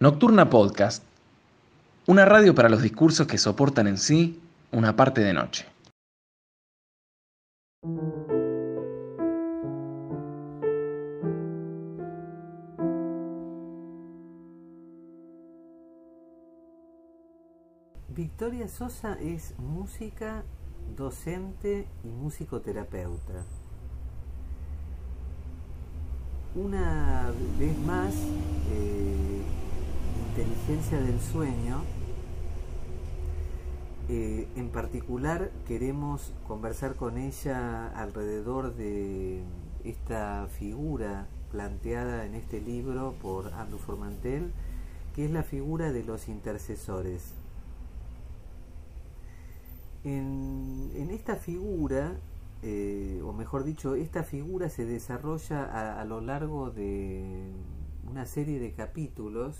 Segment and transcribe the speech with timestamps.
[0.00, 1.02] Nocturna Podcast,
[2.06, 4.40] una radio para los discursos que soportan en sí
[4.70, 5.66] una parte de noche.
[18.06, 20.44] Victoria Sosa es música,
[20.96, 23.44] docente y musicoterapeuta.
[26.54, 28.14] Una vez más,
[28.70, 29.37] eh,
[30.38, 31.82] inteligencia del sueño.
[34.08, 39.42] Eh, en particular queremos conversar con ella alrededor de
[39.84, 44.52] esta figura planteada en este libro por Andrew Formantel,
[45.16, 47.32] que es la figura de los intercesores.
[50.04, 52.12] En, esta figura,
[52.62, 57.50] eh, o mejor dicho, esta figura se desarrolla a, lo largo de
[58.08, 59.56] una serie de capítulos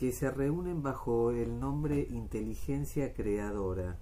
[0.00, 3.98] que se reúnen bajo el nombre inteligencia creadora.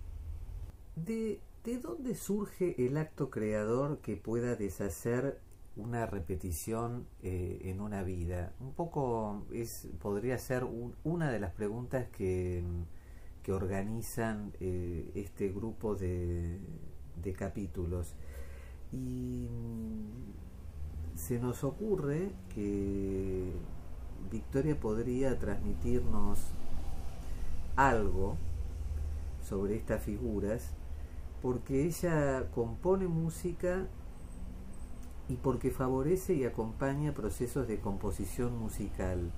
[0.95, 1.41] ¿De,
[1.83, 5.41] dónde surge el acto creador que pueda deshacer
[5.77, 8.55] una repetición eh, en una vida?
[8.61, 10.65] Un poco es, podría ser
[11.03, 12.63] una de las preguntas que
[13.49, 16.61] que organizan eh, este grupo de,
[17.35, 18.15] capítulos.
[18.93, 23.51] Y mm, se nos ocurre que
[24.31, 26.39] Victoria podría transmitirnos
[27.77, 28.37] algo
[29.43, 30.71] sobre estas figuras
[31.41, 33.87] porque ella compone música
[35.29, 39.31] y porque favorece y acompaña procesos de composición musical.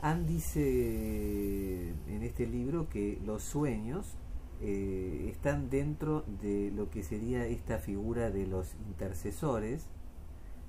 [0.00, 4.16] Anne dice en este libro que los sueños
[4.60, 9.86] eh, están dentro de lo que sería esta figura de los intercesores.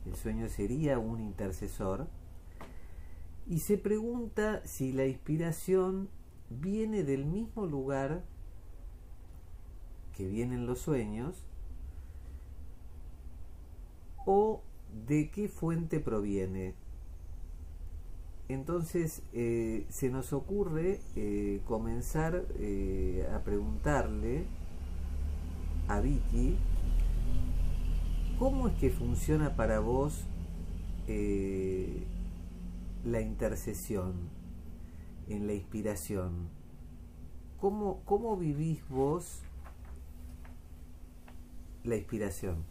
[0.05, 2.07] El sueño sería un intercesor.
[3.47, 6.09] Y se pregunta si la inspiración
[6.49, 8.23] viene del mismo lugar
[10.15, 11.45] que vienen los sueños
[14.25, 14.61] o
[15.07, 16.73] de qué fuente proviene.
[18.47, 24.45] Entonces eh, se nos ocurre eh, comenzar eh, a preguntarle
[25.87, 26.55] a Vicky
[28.39, 30.25] cómo es que funciona para vos
[33.05, 34.29] la intercesión
[35.29, 36.49] en la inspiración.
[37.59, 39.43] ¿Cómo, ¿Cómo vivís vos
[41.83, 42.65] la inspiración?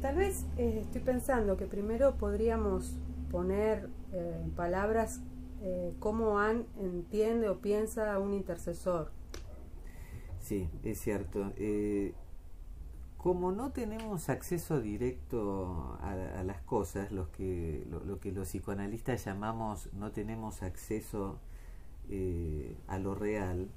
[0.00, 2.96] Tal vez estoy pensando que primero podríamos
[3.30, 5.20] poner eh, en palabras
[5.62, 9.12] eh, cómo entiende o piensa un intercesor.
[10.40, 11.52] Sí, es cierto.
[11.56, 12.14] Eh,
[13.22, 19.88] como no tenemos acceso directo a, las cosas, los que, lo, que los psicoanalistas llamamos
[19.92, 21.38] no tenemos acceso
[22.88, 23.68] a lo real,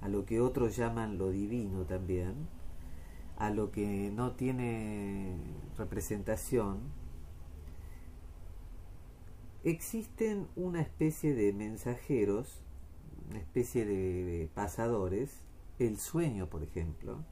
[0.00, 2.48] a lo que otros llaman lo divino también,
[3.36, 5.36] a lo que no tiene
[5.78, 6.80] representación,
[9.62, 12.62] existen una especie de mensajeros,
[13.30, 15.44] una especie de pasadores,
[15.78, 17.24] el sueño, por ejemplo,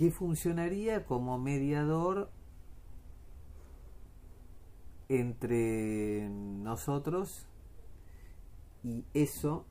[0.00, 2.30] que funcionaría como mediador
[5.10, 7.46] entre nosotros
[8.82, 9.66] y eso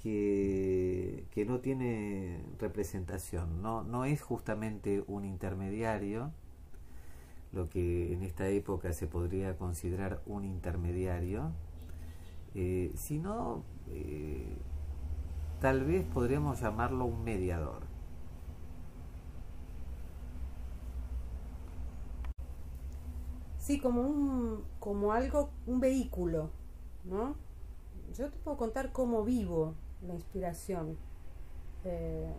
[0.00, 6.30] que, que no tiene representación, no, no es justamente un intermediario,
[7.50, 11.50] lo que en esta época se podría considerar un intermediario,
[12.54, 14.56] eh, sino eh,
[15.60, 17.93] tal vez podríamos llamarlo un mediador.
[23.64, 26.50] Sí, como un, como algo, un vehículo,
[27.02, 27.34] ¿no?
[28.12, 29.74] Yo te puedo contar cómo vivo
[30.06, 30.98] la inspiración,
[31.82, 32.30] eh,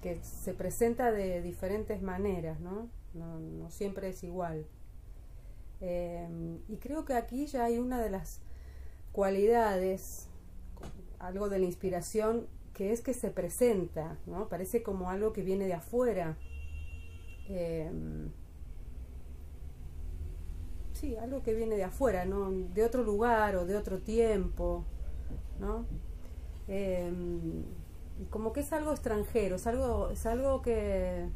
[0.00, 2.88] que se presenta de diferentes maneras, ¿no?
[3.12, 4.64] no, siempre es igual.
[5.82, 8.40] Em, y creo que aquí ya hay una de las
[9.12, 10.28] cualidades,
[11.18, 14.48] algo de la inspiración, que es que se presenta, ¿no?
[14.48, 16.38] Parece como algo que viene de afuera.
[17.50, 18.30] Em,
[20.96, 22.50] sí, algo que viene de afuera, ¿no?
[22.50, 24.84] De otro lugar o de otro tiempo,
[25.60, 25.84] ¿no?
[26.68, 27.64] Em,
[28.30, 31.28] como que es algo extranjero, es algo, es algo que,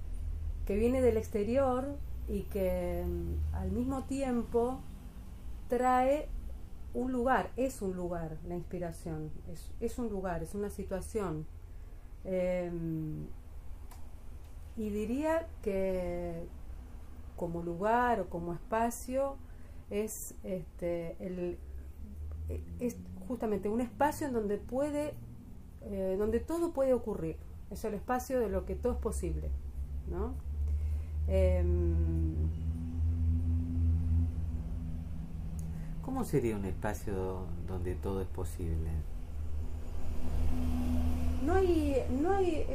[0.66, 1.96] que viene del exterior
[2.28, 4.80] y que mm, al mismo tiempo
[5.68, 6.28] trae
[6.94, 9.30] un lugar, es un lugar la inspiración,
[9.80, 11.46] es, un lugar, es una situación.
[12.24, 13.26] Em,
[14.76, 16.46] y diría que
[17.36, 19.36] como lugar o como espacio
[19.90, 21.58] es, este, el,
[22.78, 22.96] es
[23.28, 25.14] justamente un espacio en donde puede,
[25.82, 27.36] eh, donde todo puede ocurrir.
[27.70, 29.50] Es el espacio de lo que todo es posible,
[30.10, 30.34] ¿no?
[31.28, 32.34] Em,
[36.02, 38.90] ¿Cómo sería un espacio donde todo es posible?
[41.44, 42.66] No hay, no hay,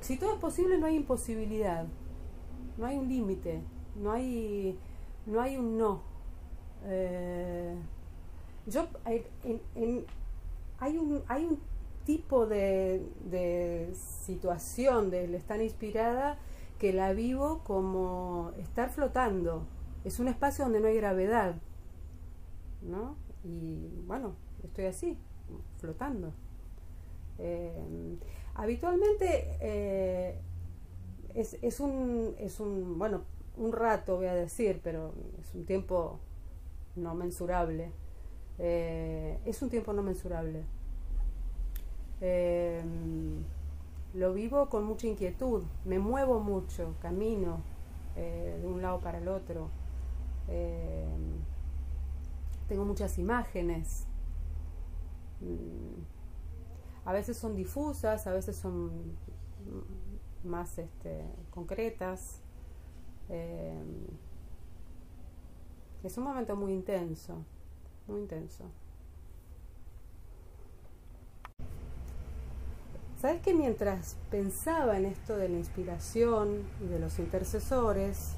[0.00, 1.86] si todo es posible no hay imposibilidad,
[2.78, 3.60] no hay un límite,
[4.00, 4.78] no hay,
[5.26, 6.13] no hay un no.
[6.86, 7.74] Eh,
[8.66, 8.86] yo
[9.74, 10.04] en,
[10.78, 11.58] hay un hay un
[12.04, 16.38] tipo de, de situación de estar inspirada
[16.78, 19.66] que la vivo como estar flotando.
[20.04, 21.54] Es un espacio donde no hay gravedad,
[22.82, 23.16] ¿no?
[23.42, 25.16] Y bueno, estoy así,
[25.78, 26.32] flotando.
[27.38, 28.18] Eh,
[28.54, 30.38] habitualmente eh,
[31.34, 33.22] es, es, un, es un, bueno,
[33.56, 36.20] un rato voy a decir, pero es un tiempo
[36.96, 37.92] no mensurable.
[38.58, 40.64] Eh, es un tiempo no mensurable.
[44.14, 47.60] lo vivo con mucha inquietud, me muevo mucho, camino
[48.14, 49.68] de un lado para el otro.
[52.68, 54.06] tengo muchas imágenes.
[55.40, 56.14] Mm,
[57.04, 58.90] a veces son difusas, a veces son
[60.42, 62.40] más este, concretas.
[63.28, 63.82] Eh,
[66.04, 67.44] es un momento muy intenso,
[68.06, 68.64] muy intenso.
[73.20, 78.34] ¿Sabes que mientras pensaba en esto de la inspiración y de los intercesores,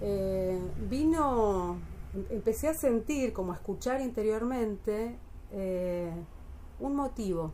[0.00, 0.58] eh,
[0.88, 1.76] vino,
[2.14, 5.18] em, empecé a sentir, como a escuchar interiormente,
[5.52, 6.10] eh,
[6.80, 7.52] un motivo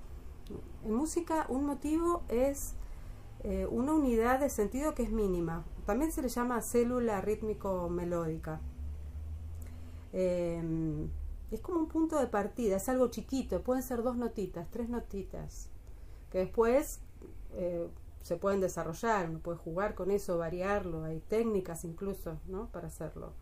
[0.84, 2.74] en música un motivo es
[3.42, 5.64] eh, una unidad de sentido que es mínima.
[5.86, 8.60] También se le llama célula rítmico-melódica.
[10.16, 11.10] Em,
[11.50, 15.68] es como un punto de partida, es algo chiquito, pueden ser dos notitas, tres notitas,
[16.30, 17.00] que después
[17.54, 17.88] eh,
[18.22, 22.68] se pueden desarrollar, uno puede jugar con eso, variarlo, hay técnicas incluso ¿no?
[22.68, 23.32] para hacerlo.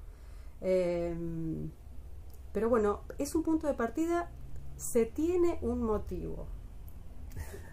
[0.62, 1.70] Em,
[2.54, 4.30] pero bueno, es un punto de partida,
[4.76, 6.46] se tiene un motivo.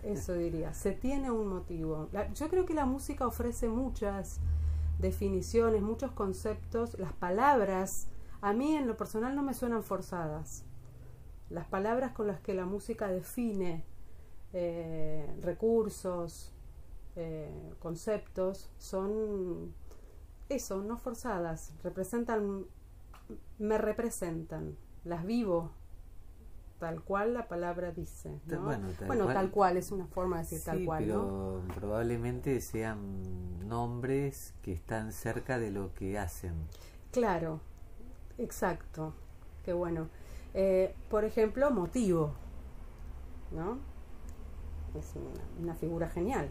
[0.04, 2.10] Eso diría, se tiene un motivo.
[2.34, 4.40] yo creo que la música ofrece muchas
[5.00, 6.98] definiciones, muchos conceptos.
[7.00, 8.08] Las palabras,
[8.42, 10.66] a mí en lo personal no me suenan forzadas.
[11.50, 13.84] Las palabras con las que la música define
[14.54, 16.54] eh, recursos,
[17.16, 19.74] eh, conceptos, son
[20.48, 22.66] eso, no forzadas, representan,
[23.58, 25.72] me representan, las vivo,
[26.80, 28.40] tal cual la palabra dice.
[28.46, 28.62] ¿no?
[28.62, 28.88] Bueno,
[29.28, 29.78] tal, cual.
[29.78, 31.04] es una forma de decir tal cual.
[31.04, 36.54] Pero probablemente sean nombres que están cerca de lo que hacen.
[37.12, 37.60] Claro,
[38.40, 39.14] exacto.
[39.64, 40.08] Qué bueno.
[40.54, 42.32] Eh, por ejemplo, motivo.
[43.52, 43.78] ¿No?
[44.98, 45.14] Es
[45.62, 46.50] una, figura genial.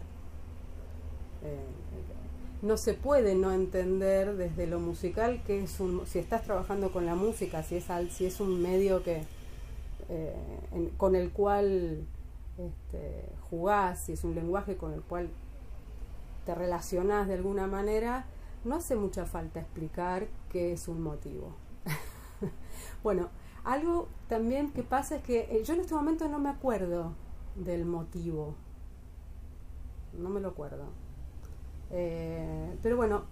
[1.43, 1.58] Eh,
[2.62, 7.06] no se puede no entender desde lo musical que es un si estás trabajando con
[7.06, 9.23] la música si es al, si es un medio que
[10.08, 10.34] eh,
[10.96, 12.05] con el cual
[12.58, 15.29] este, jugás, si es un lenguaje con el cual
[16.44, 18.25] te relacionás de alguna manera,
[18.64, 21.52] no hace mucha falta explicar qué es un motivo.
[23.03, 23.29] bueno,
[23.65, 27.15] algo también que pasa es que eh, yo en este momento no me acuerdo
[27.57, 28.55] del motivo.
[30.17, 30.87] No me lo acuerdo.
[31.91, 33.25] Eh, pero bueno,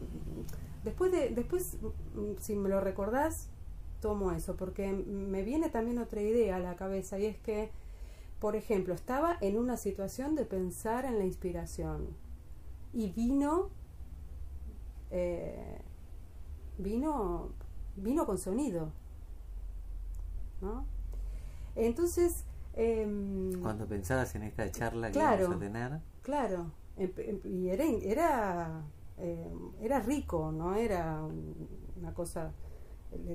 [0.85, 1.79] después de, después,
[2.15, 3.49] mm, si me lo recordás,
[4.01, 7.71] tomo eso, porque me viene también otra idea a la cabeza y es que,
[8.41, 12.09] por ejemplo, estaba en una situación de pensar en la inspiración
[12.93, 13.71] y vino,
[15.11, 15.79] eh,
[16.79, 17.51] vino,
[17.97, 18.93] vino con sonido,
[20.61, 20.87] ¿no?
[21.75, 27.69] Entonces, em, cuando pensabas en esta charla que claro, a tener, claro, em, em, y
[27.69, 28.83] era, era,
[29.81, 31.23] era rico, no era
[31.97, 32.53] una cosa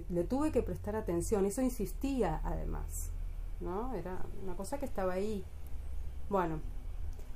[0.10, 3.12] le, tuve que prestar atención, eso insistía además,
[3.60, 3.94] ¿no?
[3.94, 5.44] Era una cosa que estaba ahí.
[6.30, 6.60] Bueno,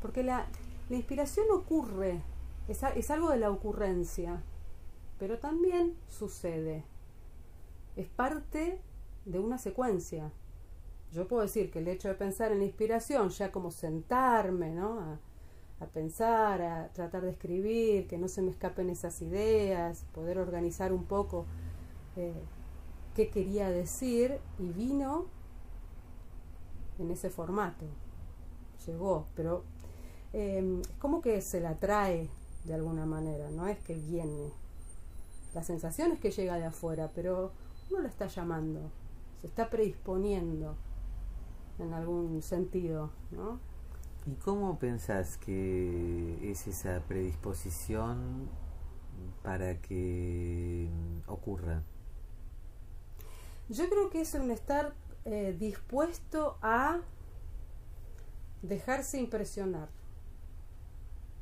[0.01, 0.47] porque la,
[0.89, 2.21] la inspiración ocurre,
[2.67, 4.41] es, es algo de la ocurrencia,
[5.19, 6.83] pero también sucede,
[7.95, 8.81] es parte
[9.25, 10.31] de una secuencia.
[11.11, 14.99] Yo puedo decir que el hecho de pensar en la inspiración, ya como sentarme, ¿no?
[14.99, 15.19] A,
[15.93, 21.03] pensar, a tratar de escribir, que no se me escapen esas ideas, poder organizar un
[21.03, 21.45] poco
[22.15, 22.33] eh,
[23.13, 25.25] qué quería decir y vino
[26.97, 27.85] en ese formato.
[28.87, 29.63] Llegó, pero
[30.33, 32.29] eh, es como que se la trae
[32.65, 34.51] de alguna manera, no es que viene.
[35.53, 37.51] la sensación es que llega de afuera, pero
[37.89, 38.91] uno lo está llamando,
[39.41, 40.75] se está predisponiendo
[41.79, 43.59] en algún sentido, ¿no?
[44.25, 48.49] ¿Y cómo pensás que es esa predisposición
[49.43, 50.89] para que
[51.27, 51.83] ocurra?
[53.69, 54.93] Yo creo que es un estar
[55.25, 57.01] eh, dispuesto a
[58.63, 59.89] dejarse impresionar.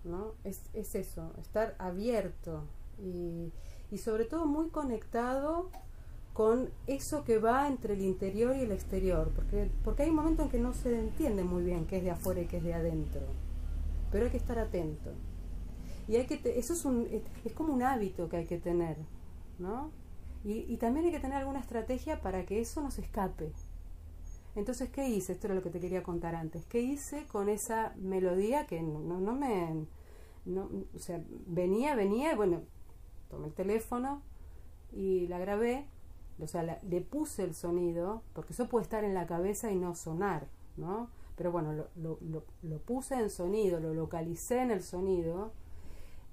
[0.03, 0.33] ¿no?
[0.43, 2.65] Es, es eso, estar abierto
[2.99, 3.51] y,
[3.89, 5.69] y, sobre todo muy conectado
[6.33, 10.43] con eso que va entre el interior y el exterior, porque, porque hay un momento
[10.43, 12.73] en que no se entiende muy bien qué es de afuera y qué es de
[12.73, 13.21] adentro,
[14.11, 15.11] pero hay que estar atento.
[16.07, 17.07] Y hay que eso es, un,
[17.45, 18.97] es como un hábito que hay que tener,
[19.59, 19.91] ¿no?
[20.43, 23.53] Y, y también hay que tener alguna estrategia para que eso no se escape.
[24.55, 25.33] Entonces, ¿qué hice?
[25.33, 26.65] Esto era lo que te quería contar antes.
[26.65, 29.85] ¿Qué hice con esa melodía que no, no me...
[30.45, 32.63] No, o sea, venía, venía, y bueno,
[33.29, 34.21] tomé el teléfono
[34.91, 35.87] y la grabé,
[36.39, 39.95] o sea, le puse el sonido, porque eso puede estar en la cabeza y no
[39.95, 40.47] sonar,
[40.77, 41.09] ¿no?
[41.35, 42.19] Pero bueno, lo,
[42.61, 45.51] lo, puse en sonido, lo localicé en el sonido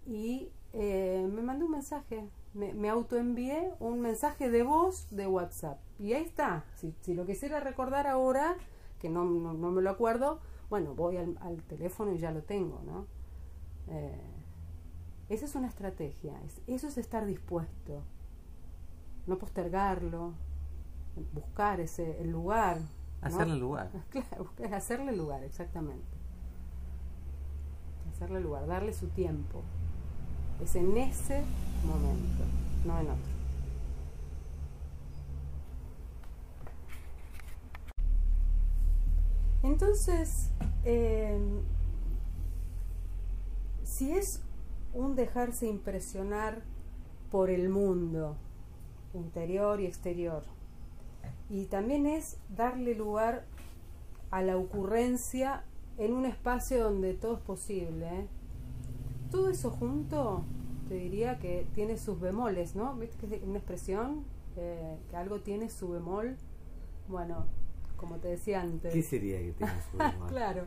[0.07, 5.79] y eh, me mandé un mensaje, me, me autoenvié un mensaje de voz de WhatsApp.
[5.99, 6.65] Y ahí está.
[6.75, 8.57] Si, si lo quisiera recordar ahora,
[8.99, 12.43] que no, no, no, me lo acuerdo, bueno, voy al, al, teléfono y ya lo
[12.43, 13.07] tengo, ¿no?
[13.89, 14.21] Eh,
[15.31, 16.39] esa es una estrategia.
[16.45, 18.03] Es, eso es estar dispuesto.
[19.31, 20.33] No postergarlo.
[21.33, 22.81] Buscar ese el lugar.
[23.23, 23.61] Hacerle ¿no?
[23.61, 23.89] lugar.
[24.11, 26.05] Claro, hacerle lugar, exactamente.
[28.11, 29.63] Hacerle lugar, darle su tiempo.
[30.61, 31.45] Es en ese
[31.85, 32.43] momento,
[32.85, 33.31] no en otro.
[39.63, 40.51] Entonces,
[40.85, 41.39] eh,
[43.85, 44.43] si es
[44.93, 46.65] un dejarse impresionar
[47.31, 48.37] por el mundo,
[49.15, 50.43] interior y exterior,
[51.49, 53.45] y también es darle lugar
[54.31, 55.65] a la ocurrencia
[55.99, 58.07] en un espacio donde todo es posible.
[58.07, 58.27] ¿eh?
[59.31, 60.45] Todo eso junto,
[60.89, 62.95] te diría que tiene sus bemoles, ¿no?
[62.95, 64.25] ¿Viste que es una expresión?
[64.57, 66.37] Eh, que algo tiene su bemol.
[67.09, 67.47] Bueno,
[67.97, 68.93] como te decía antes.
[68.93, 70.29] ¿Qué sería que tiene su bemol?
[70.29, 70.67] claro.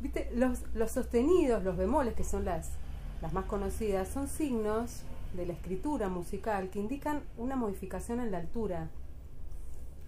[0.00, 0.30] ¿Viste?
[0.34, 2.72] Los, los sostenidos, los bemoles, que son las,
[3.20, 5.02] las más conocidas, son signos
[5.34, 8.90] de la escritura musical que indican una modificación en la altura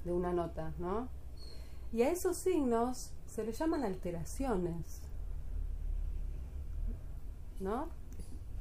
[0.04, 1.09] de una nota, ¿no?
[1.93, 5.00] Y a esos signos se les llaman alteraciones,
[7.61, 7.88] ¿no?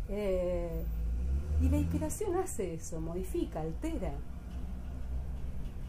[0.09, 0.83] Eh,
[1.61, 4.13] y la inspiración hace eso, modifica, altera.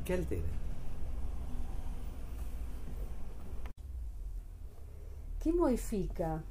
[0.05, 0.43] ¿Qué altera?
[5.41, 6.43] ¿Qué modifica?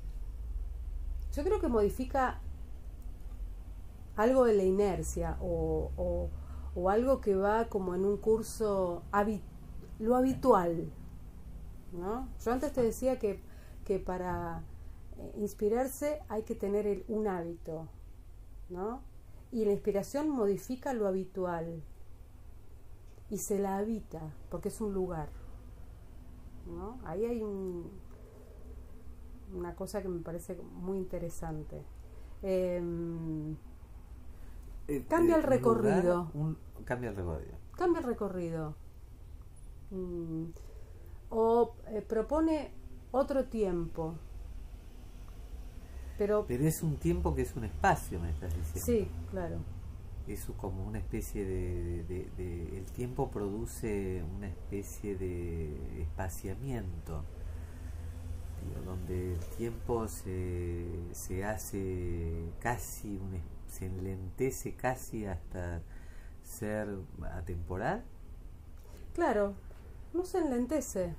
[1.33, 2.39] Yo creo que modifica
[4.15, 6.29] algo de la inercia o,
[6.75, 9.03] o, algo que va como en un curso
[9.99, 10.91] lo habitual.
[11.91, 12.27] ¿no?
[12.43, 13.41] Yo antes te decía que,
[13.85, 14.63] que para
[15.37, 17.87] inspirarse hay que tener un hábito,
[18.69, 19.01] ¿no?
[19.51, 21.83] Y la inspiración modifica lo habitual
[23.29, 25.29] y se la habita porque es un lugar,
[26.65, 26.99] ¿no?
[27.05, 27.91] Ahí hay un,
[29.53, 31.83] una cosa que me parece muy interesante.
[32.41, 32.81] Eh,
[34.87, 36.15] Eh, cambia el recorrido.
[36.25, 37.53] lugar, un, cambia el recorrido.
[37.77, 38.75] Cambia el recorrido.
[39.91, 40.45] Mm,
[41.29, 42.71] o eh, propone
[43.11, 44.15] otro tiempo.
[46.17, 48.81] Pero, Pero es un tiempo que es un espacio, me estás diciendo.
[48.85, 49.57] sí, claro.
[50.27, 57.23] Es como una especie de, de- de- El tiempo produce una especie de espaciamiento,
[58.85, 65.81] donde el tiempo se, se hace casi, un, es- se enlentece casi hasta
[66.43, 66.87] ser
[67.31, 68.03] atemporal.
[69.15, 69.53] Claro,
[70.13, 71.15] no se enlentece,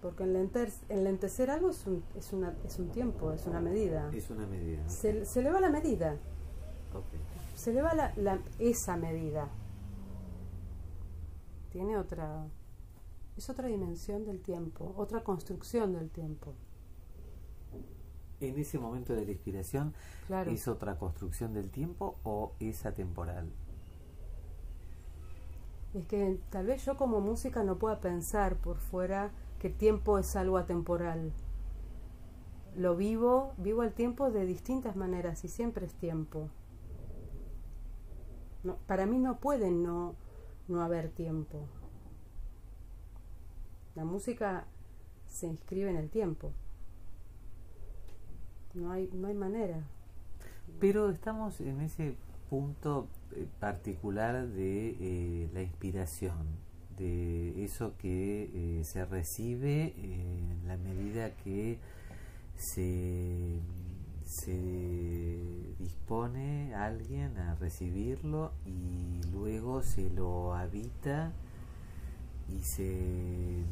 [0.00, 4.10] porque enlenter- enlentecer algo es un, es, una, es un tiempo, es una medida.
[4.14, 4.88] Es una medida.
[4.88, 6.14] Se, se le va la medida,
[6.94, 7.04] Ok.
[7.54, 9.48] se le va la, la- esa medida.
[11.70, 12.46] Tiene otra,
[13.36, 16.54] es otra dimensión del tiempo, otra construcción del tiempo.
[18.40, 19.94] En ese momento de la inspiración,
[20.26, 20.50] Claro.
[20.50, 23.50] ¿es otra construcción del tiempo o es atemporal?
[25.92, 30.18] Es que tal vez yo como música no pueda pensar por fuera que el tiempo
[30.18, 31.32] es algo atemporal.
[32.76, 36.48] Lo vivo, vivo el tiempo de distintas maneras y siempre es tiempo.
[38.62, 40.14] No, para mí no puede no,
[40.68, 41.58] no haber tiempo.
[43.96, 44.66] La música
[45.26, 46.52] se inscribe en el tiempo.
[48.74, 49.82] No hay, no hay manera.
[50.78, 52.14] Pero estamos en ese
[52.48, 56.46] punto eh, particular de eh, la inspiración,
[56.96, 61.78] de eso que eh, se recibe en la medida que
[62.56, 63.60] se,
[64.24, 65.40] se
[65.78, 71.32] dispone alguien a recibirlo y luego se lo habita
[72.48, 73.64] y se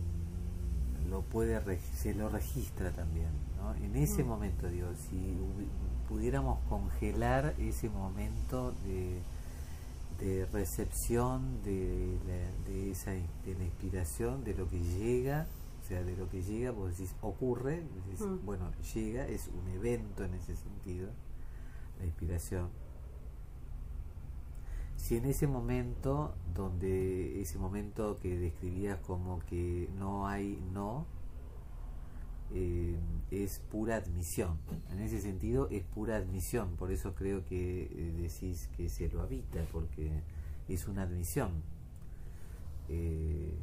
[1.10, 3.74] lo puede se lo registra también ¿no?
[3.74, 4.28] en ese Mm.
[4.28, 5.36] momento digo si
[6.08, 9.20] pudiéramos congelar ese momento de,
[10.20, 15.46] de recepción de, la, de esa de la inspiración de lo que llega
[15.82, 18.44] o sea de lo que llega vos decís ocurre decís, Mm.
[18.46, 21.10] bueno llega es un evento en ese sentido
[21.98, 22.68] la inspiración
[24.96, 31.06] si en ese momento donde ese momento que describías como que no hay no
[32.54, 32.96] eh,
[33.30, 34.58] es pura admisión.
[34.90, 36.76] En ese sentido es pura admisión.
[36.76, 40.10] Por eso creo que eh, decís que se lo habita porque
[40.68, 41.50] es una admisión.
[42.88, 43.54] Eh,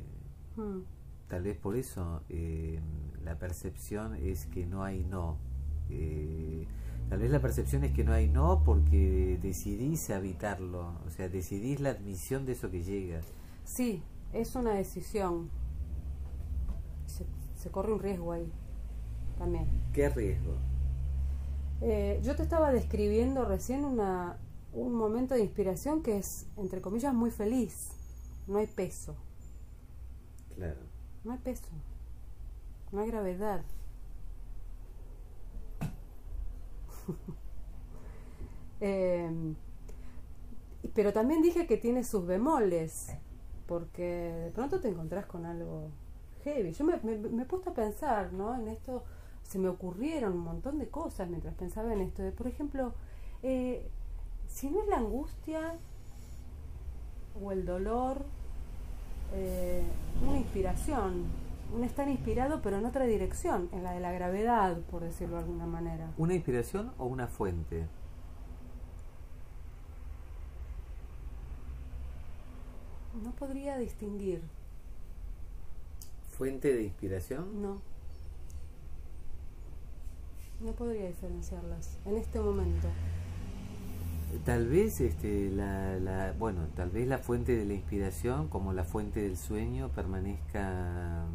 [0.58, 0.84] Mm.
[1.28, 2.80] tal vez por eso eh,
[3.24, 5.38] la percepción es que no hay no.
[5.90, 6.66] Eh,
[7.10, 10.94] tal vez la percepción es que no hay no porque decidís habitarlo.
[11.06, 13.22] O sea decidís la admisión de eso que llega.
[13.66, 14.02] Sí,
[14.34, 15.50] es una decisión.
[17.08, 17.26] Se,
[17.56, 18.52] se corre un riesgo ahí
[19.38, 19.68] también.
[19.94, 20.54] qué riesgo
[21.82, 24.38] Eh, yo te estaba describiendo recién una,
[24.74, 27.90] un momento de inspiración que es, entre comillas, muy feliz.
[28.48, 29.16] No hay peso,
[30.56, 31.68] claro no hay peso,
[32.92, 33.62] no hay gravedad.
[38.82, 39.56] Eh,
[40.94, 43.08] pero también dije que tiene sus bemoles,
[43.68, 45.92] porque de pronto te encontrás con algo
[46.44, 46.74] heavy.
[46.74, 48.54] Yo me, me, me he puesto a pensar, ¿no?
[48.54, 49.06] En esto
[49.48, 52.24] se me ocurrieron un montón de cosas mientras pensaba en esto.
[52.24, 52.94] De, por ejemplo,
[53.44, 53.88] eh,
[54.48, 55.76] si no es la angustia
[57.42, 58.26] o el dolor,
[59.34, 59.84] eh,
[60.28, 61.26] una inspiración,
[61.76, 65.44] un estar inspirado pero en otra dirección, en la de la gravedad, por decirlo de
[65.44, 66.12] alguna manera.
[66.18, 67.88] una inspiración o una fuente
[73.24, 74.42] No podría distinguir,
[76.38, 77.95] fuente de inspiración no.
[80.62, 82.88] No podría diferenciarlas en este momento.
[84.44, 88.84] Tal vez este, la, la, bueno, tal vez la fuente de la inspiración, como la
[88.84, 91.26] fuente del sueño, permanezca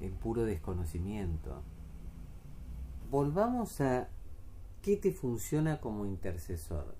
[0.00, 1.62] en puro desconocimiento.
[3.10, 4.08] Volvamos a
[4.82, 6.96] qué te funciona como intercesor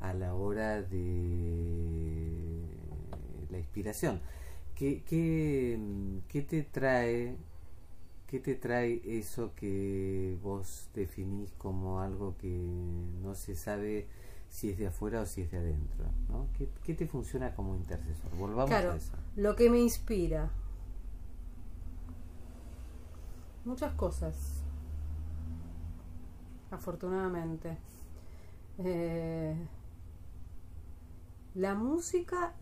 [0.00, 2.62] a la hora de
[3.50, 4.20] la inspiración.
[4.74, 5.78] ¿Qué, qué,
[6.28, 7.36] qué te trae
[8.26, 12.48] ¿Qué te trae eso que vos definís como algo que
[13.22, 14.08] no se sabe
[14.48, 16.06] si es de afuera o si es de adentro?
[16.28, 16.48] ¿no?
[16.58, 18.30] ¿Qué, qué te funciona como intercesor?
[18.36, 19.12] Volvamos Claro, a eso.
[19.36, 20.50] lo que me inspira.
[23.64, 24.62] Muchas cosas.
[26.70, 27.76] Afortunadamente.
[28.78, 29.56] Eh,
[31.54, 32.54] la música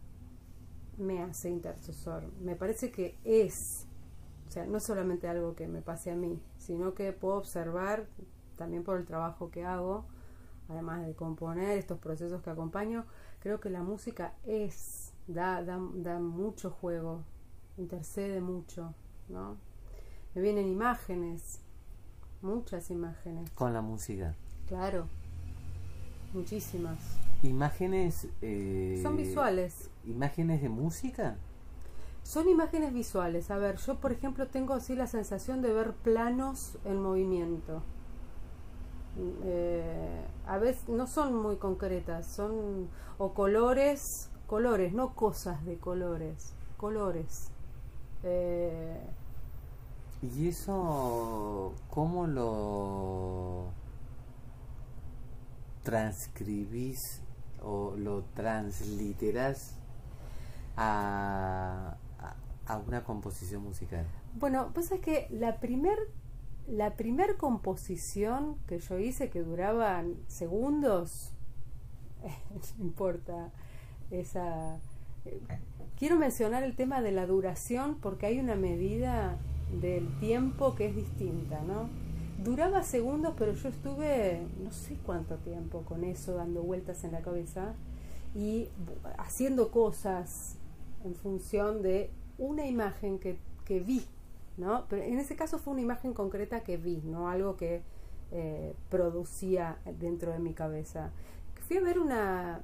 [0.99, 2.25] me hace intercesor.
[2.41, 3.87] Me parece que es,
[4.55, 8.07] sea, no es solamente algo que me pase a mí, sino que puedo observar
[8.57, 10.05] también por el trabajo que hago,
[10.69, 13.05] además de componer estos procesos que acompaño,
[13.41, 17.23] creo que la música es, da, da, da mucho juego,
[17.77, 18.95] intercede mucho,
[19.29, 19.57] ¿no?
[20.35, 21.61] Me vienen imágenes,
[22.43, 24.35] muchas imágenes, Con la música.
[24.69, 25.07] claro,
[26.33, 26.99] muchísimas.
[27.43, 28.29] Imágenes.
[28.41, 29.91] eh, Son visuales.
[30.05, 31.37] ¿Imágenes de música?
[32.25, 33.51] Son imágenes visuales.
[33.51, 37.83] A ver, yo por ejemplo tengo así la sensación de ver planos en movimiento.
[39.45, 46.55] Eh, a veces no son muy concretas, son o colores, colores, no cosas de colores,
[46.77, 47.51] colores.
[48.25, 49.01] Eh,
[50.23, 53.67] ¿Y eso cómo lo
[55.83, 57.21] transcribís
[57.63, 59.77] o lo transliterás
[60.77, 61.97] a,
[62.67, 64.07] a, una composición musical?
[64.35, 65.99] Bueno, pues es que la primer,
[66.67, 71.33] la primer composición que yo hice, que duraban segundos,
[72.79, 73.53] no importa,
[74.11, 74.79] esa...
[75.25, 75.41] eh,
[75.97, 79.39] Quiero mencionar el tema de la duración porque hay una medida
[79.81, 81.89] del tiempo que es distinta, ¿no?
[82.43, 87.21] Duraba segundos, pero yo estuve no sé cuánto tiempo con eso, dando vueltas en la
[87.23, 87.75] cabeza
[88.35, 88.69] y
[89.19, 90.57] haciendo cosas
[91.05, 94.05] en función de una imagen que, que vi,
[94.57, 94.87] ¿no?
[94.89, 97.83] Pero en ese caso fue una imagen concreta que vi, no algo que
[98.37, 101.13] eh, producía dentro de mi cabeza.
[101.69, 102.63] Fui a ver una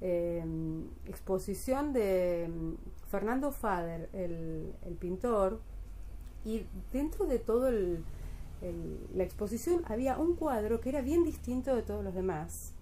[0.00, 5.60] em, exposición de mm, Fernando Fader, el, pintor,
[6.44, 12.04] y dentro de todo la exposición había un cuadro que era bien distinto de todos
[12.04, 12.75] los demás.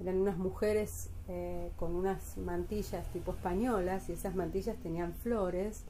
[0.00, 5.84] Eran unas mujeres eh, con unas mantillas tipo españolas y esas mantillas tenían flores.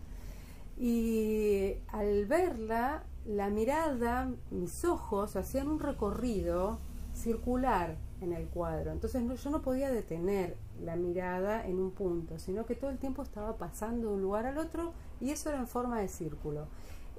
[0.76, 6.78] Y al verla, la mirada, mis ojos hacían un recorrido
[7.14, 8.90] circular en el cuadro.
[8.92, 13.22] Entonces yo no podía detener la mirada en un punto, sino que todo el tiempo
[13.22, 16.66] estaba pasando de un lugar al otro y eso era en forma de círculo.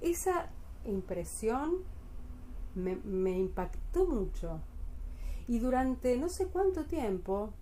[0.01, 0.49] Esa
[0.85, 1.77] impresión
[2.75, 4.59] me, me impactó mucho.
[5.47, 7.53] Y durante no sé cuánto tiempo,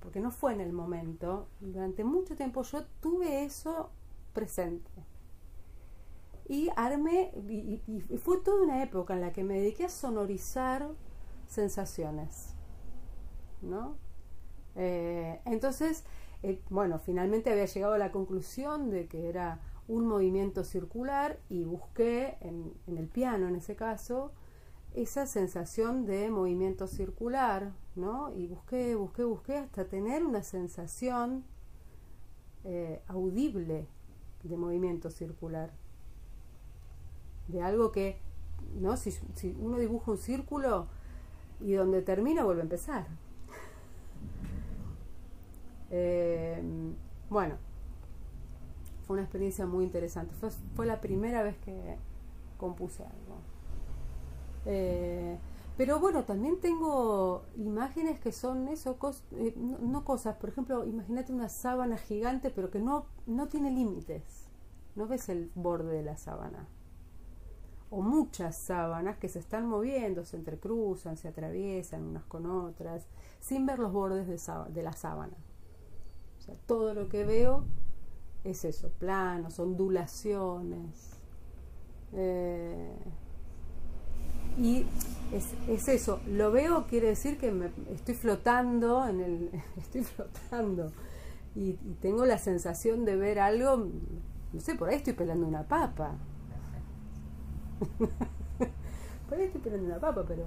[0.00, 3.90] porque no fue en el momento, durante mucho tiempo yo tuve eso
[4.32, 4.90] presente
[6.48, 10.88] y armé, y, fue toda una época en la que me dediqué a sonorizar
[11.48, 12.54] sensaciones,
[13.62, 13.96] ¿no?
[14.76, 16.04] Eh, entonces,
[16.42, 21.64] eh, bueno, finalmente había llegado a la conclusión de que era un movimiento circular y
[21.64, 24.32] busqué en, el piano, en ese caso,
[24.96, 28.32] esa sensación de movimiento circular, ¿no?
[28.34, 31.44] Y busqué, busqué, busqué hasta tener una sensación
[32.64, 33.86] eh, audible
[34.42, 35.70] de movimiento circular
[37.48, 38.18] de algo que,
[38.80, 38.96] ¿no?
[38.96, 39.14] Si,
[39.60, 40.88] uno dibuja un círculo
[41.60, 43.06] y donde termina vuelve a empezar.
[45.88, 46.60] Eh,
[47.30, 47.58] bueno,
[49.06, 50.34] fue una experiencia muy interesante.
[50.34, 51.96] Fue, fue, la primera vez que
[52.56, 53.38] compuse algo.
[54.66, 55.38] Eh,
[55.76, 58.98] pero bueno, también tengo imágenes que son eso,
[59.32, 60.36] eh, no, cosas.
[60.36, 64.48] Por ejemplo, imagínate una sábana gigante, pero que no, no tiene límites.
[64.94, 66.68] No ves el borde de la sábana
[67.90, 73.06] o muchas sábanas que se están moviendo, se entrecruzan, se atraviesan unas con otras,
[73.40, 75.36] sin ver los bordes de, de la sábana.
[76.38, 77.64] O sea, todo lo que veo
[78.44, 81.10] es eso, planos, ondulaciones.
[82.12, 82.96] Eh,
[84.58, 84.86] y
[85.32, 89.50] es, eso, lo veo quiere decir que me, estoy flotando en el.
[89.76, 90.92] estoy flotando.
[91.54, 93.88] Y, tengo la sensación de ver algo,
[94.52, 96.16] no sé, por ahí estoy pelando una papa
[99.28, 100.44] Por ahí estoy esperando una papa, pero,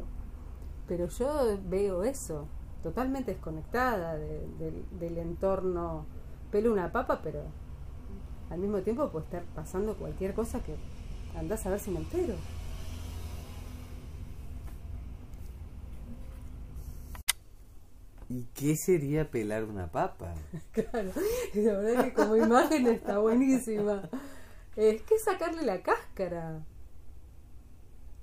[0.87, 2.47] pero yo veo eso,
[2.81, 6.05] totalmente desconectada del entorno.
[6.51, 7.41] Pelo una papa, pero
[8.49, 10.75] al mismo tiempo puede estar pasando cualquier cosa que
[11.37, 12.35] andás a ver si me entero.
[18.29, 20.35] ¿Y qué sería pelar una papa?
[20.71, 21.11] claro,
[21.55, 24.07] la verdad que como imagen está buenísima.
[24.75, 26.63] Es que sacarle la cáscara.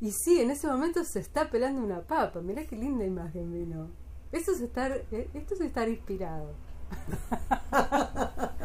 [0.01, 2.41] Y sí, en ese momento se está pelando una papa.
[2.41, 3.91] Mirá qué linda imagen vino.
[4.31, 6.55] Eso es estar, eh, esto es estar inspirado.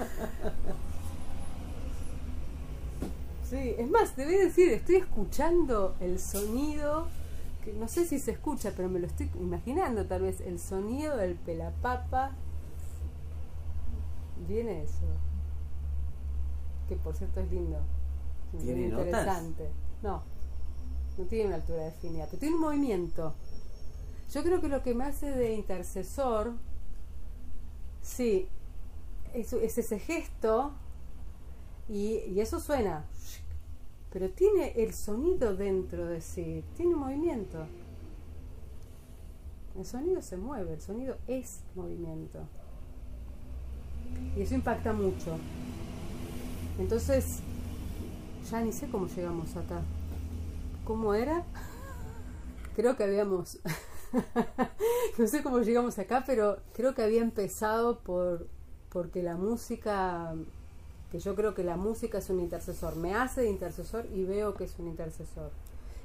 [3.51, 7.09] Sí, es más, te voy a decir, estoy escuchando el sonido,
[7.61, 11.17] que no sé si se escucha, pero me lo estoy imaginando tal vez, el sonido
[11.17, 12.31] del pelapapa.
[14.47, 15.05] Viene eso.
[16.89, 17.79] Que por cierto es lindo.
[18.59, 19.69] ¿Tiene interesante.
[20.01, 20.23] No,
[21.17, 23.33] no tiene una altura definida, pero tiene un movimiento.
[24.33, 26.53] Yo creo que lo que me hace de intercesor,
[28.01, 28.47] sí,
[29.33, 30.73] es, ese gesto
[31.89, 33.05] y, eso suena,
[34.11, 37.65] pero tiene el sonido dentro de sí, tiene movimiento.
[39.77, 42.39] El sonido se mueve, el sonido es movimiento.
[44.35, 45.37] Y eso impacta mucho.
[46.77, 47.39] Entonces,
[48.49, 49.81] ya ni sé cómo llegamos acá.
[50.83, 51.45] ¿Cómo era?
[52.75, 53.59] Creo que habíamos...
[55.17, 58.47] no sé cómo llegamos acá, pero creo que había empezado por
[58.91, 60.35] porque la música,
[61.11, 64.53] que yo creo que la música es un intercesor, me hace de intercesor y veo
[64.53, 65.51] que es un intercesor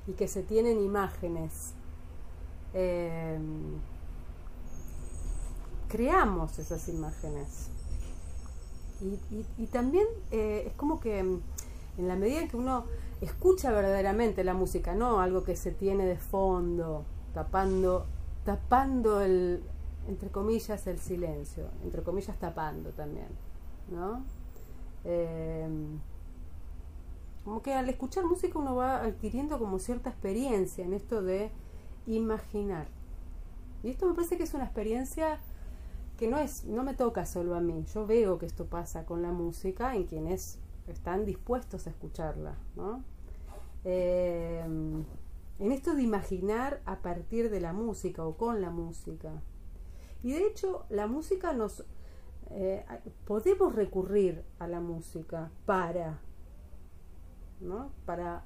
[0.06, 1.72] y que se tienen imágenes.
[2.74, 3.78] Em,
[5.88, 7.70] creamos esas imágenes.
[9.58, 11.42] Y, también eh, es como que en
[12.08, 12.84] la medida en que uno
[13.20, 18.06] escucha verdaderamente la música, no algo que se tiene de fondo, tapando,
[18.44, 19.62] tapando el,
[20.08, 23.28] entre comillas, el silencio, entre comillas tapando también,
[23.90, 24.22] ¿no?
[25.06, 25.68] Eh,
[27.44, 31.52] como que al escuchar música uno va adquiriendo como cierta experiencia en esto de
[32.06, 32.88] imaginar.
[33.84, 35.38] Y esto me parece que es una experiencia
[36.18, 37.84] que no es, no me toca solo a mí.
[37.94, 43.04] Yo veo que esto pasa con la música en quienes están dispuestos a escucharla, ¿no?
[43.84, 44.64] Eh,
[45.58, 49.30] en esto de imaginar a partir de la música o con la música.
[50.22, 51.84] Y de hecho, la música nos...
[52.50, 52.84] Eh,
[53.24, 56.20] podemos recurrir a la música para,
[57.60, 57.90] ¿no?
[58.04, 58.44] Para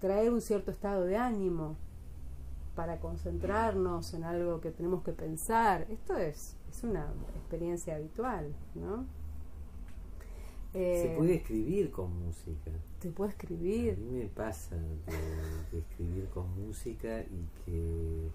[0.00, 1.76] traer un cierto estado de ánimo,
[2.74, 5.86] para concentrarnos en algo que tenemos que pensar.
[5.90, 9.04] Esto es, es una experiencia habitual, ¿no?
[10.72, 12.70] se eh, puede escribir con música.
[13.00, 13.94] Se puede escribir.
[13.94, 18.30] A mí me pasa de, escribir con música y que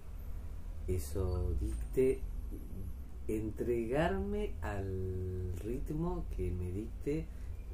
[0.86, 2.20] eso dicte
[3.28, 7.26] entregarme al ritmo que me dicte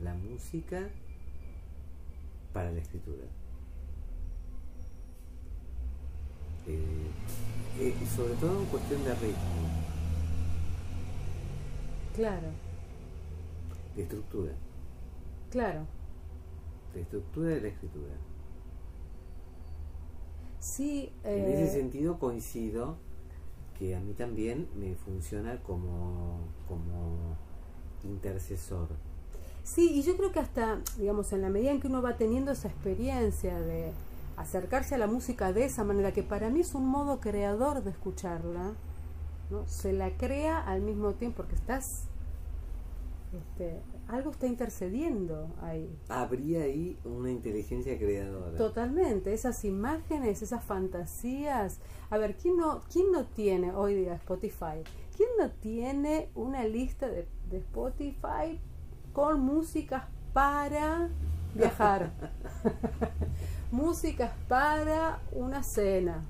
[0.03, 0.89] la música
[2.53, 3.25] para la escritura.
[6.67, 6.79] Eh,
[7.81, 9.69] eh, sobre todo en cuestión de ritmo.
[12.15, 12.73] Claro
[13.97, 14.53] de estructura.
[15.51, 15.87] Claro.
[16.95, 18.13] De estructura de la escritura.
[20.61, 21.13] Sí.
[21.25, 22.97] En ese eh, sentido coincido
[23.79, 27.37] que a mí también me funciona como, como
[28.05, 28.89] intercesor.
[29.65, 32.51] Sí, y yo creo que hasta, digamos, en la medida en que uno va teniendo
[32.53, 33.93] esa experiencia de
[34.37, 37.91] acercarse a la música de esa manera, que para mí es un modo creador de
[37.91, 38.73] escucharla,
[39.51, 39.67] ¿no?
[39.67, 42.05] se la crea al mismo tiempo, porque estás
[43.33, 43.81] este,
[44.13, 45.99] algo está intercediendo ahí.
[46.09, 48.59] Habría ahí una inteligencia creadora.
[48.59, 51.81] Totalmente, esas imágenes, esas fantasías.
[52.11, 54.83] A ver, ¿quién no, quién no tiene hoy día Spotify?
[55.17, 58.61] ¿Quién no tiene una lista de, de Spotify
[59.15, 61.09] con músicas para
[61.55, 62.13] viajar?
[63.71, 66.23] músicas para una cena.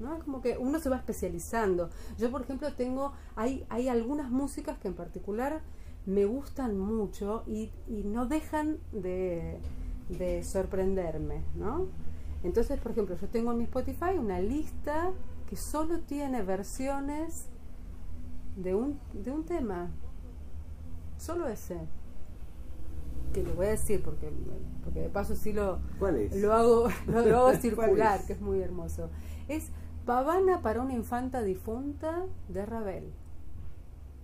[0.00, 0.18] ¿no?
[0.18, 1.90] Como que uno se va especializando.
[2.18, 5.60] Yo, por ejemplo, tengo, hay, hay algunas músicas que en particular
[6.06, 9.60] me gustan mucho y, no dejan de,
[10.42, 11.86] sorprenderme, ¿no?
[12.42, 15.12] Entonces, por ejemplo, yo tengo en mi Spotify una lista
[15.48, 17.46] que solo tiene versiones
[18.56, 19.90] de un, de un tema,
[21.18, 21.78] solo ese.
[23.32, 24.30] Que lo voy a decir porque,
[24.84, 29.08] porque de paso sí lo, lo hago, lo, hago circular, que es muy hermoso.
[29.48, 29.70] Es
[30.04, 33.12] Pavana para una infanta difunta de Ravel.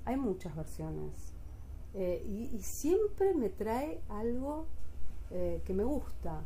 [0.04, 1.37] Hay muchas versiones.
[2.00, 4.66] Eh, y, siempre me trae algo
[5.32, 6.42] eh, que me gusta.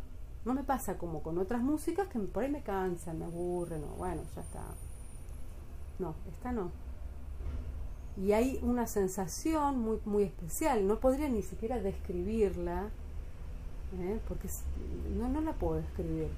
[0.47, 3.97] No me pasa como con otras músicas que por ahí me cansan, me aburren, o
[3.99, 4.65] bueno, ya está.
[5.99, 6.71] No, esta no.
[8.17, 12.88] Y hay una sensación muy, muy especial, no podría ni siquiera describirla,
[14.01, 14.21] ¿eh?
[14.27, 14.49] porque
[15.19, 16.31] no, no la puedo describir.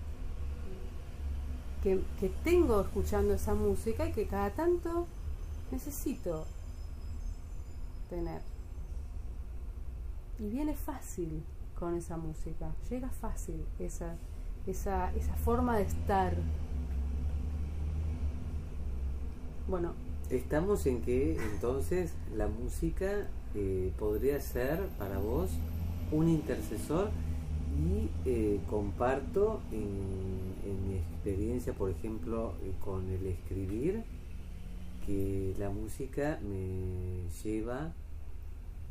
[1.85, 5.07] Que, que tengo escuchando esa música y que cada tanto
[5.70, 6.46] necesito
[8.11, 8.53] tener.
[10.38, 11.42] Y viene fácil
[11.78, 14.16] con esa música, llega fácil esa,
[14.66, 16.34] esa, esa forma de estar.
[19.68, 19.92] Bueno.
[20.30, 25.50] Estamos en que entonces la música eh, podría ser para vos
[26.10, 27.10] un intercesor
[27.76, 34.02] y eh, comparto en, mi experiencia, por ejemplo, eh, con el escribir,
[35.06, 37.92] que la música me lleva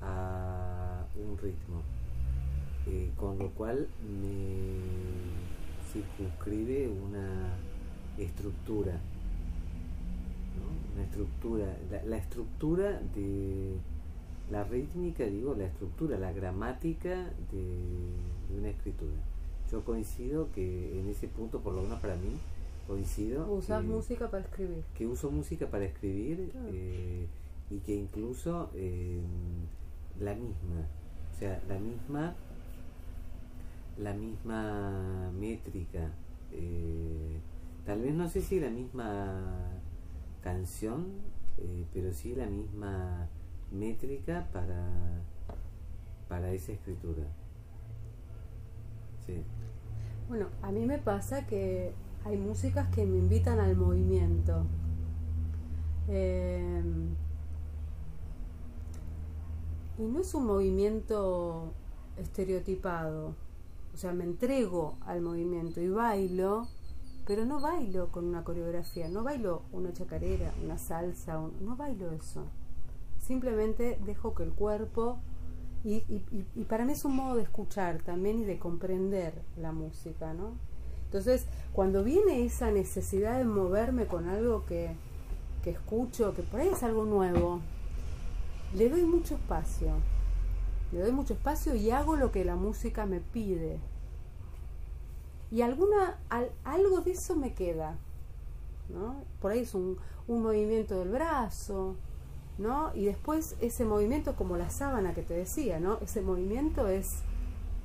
[0.03, 1.81] a un ritmo,
[2.87, 3.87] eh, con lo cual
[4.21, 5.53] me
[5.91, 7.53] circunscribe una
[8.17, 8.99] estructura,
[10.93, 11.65] una estructura,
[12.05, 13.75] la, estructura de
[14.51, 19.13] la rítmica, digo, la estructura, la gramática de, una escritura.
[19.71, 22.37] Yo coincido que en ese punto, por lo menos para mí,
[22.87, 23.51] coincido.
[23.51, 24.83] Usas música para escribir.
[24.95, 27.25] Que uso música para escribir eh,
[27.71, 29.21] y que incluso eh,
[30.19, 30.87] la misma,
[31.31, 32.35] o sea, la misma,
[33.97, 36.11] la misma métrica,
[36.51, 37.39] eh,
[37.85, 39.71] tal vez no sé si la misma
[40.41, 41.07] canción,
[41.57, 43.27] eh, pero sí la misma
[43.71, 44.87] métrica para,
[46.27, 47.23] para esa escritura.
[49.25, 49.41] Sí.
[50.27, 51.93] Bueno, a mí me pasa que
[52.25, 54.65] hay músicas que me invitan al movimiento.
[56.07, 56.81] Eh,
[59.97, 61.71] y no es un movimiento
[62.17, 63.35] estereotipado.
[63.93, 66.67] O sea, me entrego al movimiento y bailo,
[67.25, 72.45] pero no bailo con una coreografía, no bailo una chacarera, una salsa, no bailo eso.
[73.19, 75.19] Simplemente dejo que el cuerpo,
[75.85, 80.33] y, y, para mí es un modo de escuchar también y de comprender la música,
[80.33, 80.51] ¿no?
[81.05, 84.95] Entonces, cuando viene esa necesidad de moverme con algo que,
[85.61, 87.59] que escucho, que por ahí es algo nuevo,
[88.75, 89.93] le doy mucho espacio.
[90.91, 93.79] Le doy mucho espacio y hago lo que la música me pide.
[95.51, 96.17] Y alguna,
[96.63, 97.97] algo de eso me queda,
[98.89, 99.15] ¿no?
[99.39, 101.95] Por ahí es un, un movimiento del brazo,
[102.57, 102.93] ¿no?
[102.95, 105.99] Y después ese movimiento como la sábana que te decía, ¿no?
[106.01, 107.21] Ese movimiento es,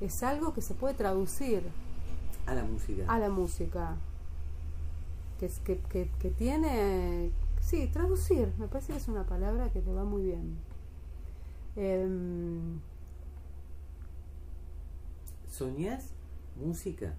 [0.01, 1.63] es algo que se puede traducir
[2.47, 3.03] a la música.
[3.07, 3.95] A la música.
[5.39, 7.31] Que, que, que, que tiene...
[7.61, 10.57] Sí, traducir, me parece que es una palabra que te va muy bien.
[11.75, 12.07] Eh,
[15.49, 16.13] ¿Soñás
[16.55, 17.15] música?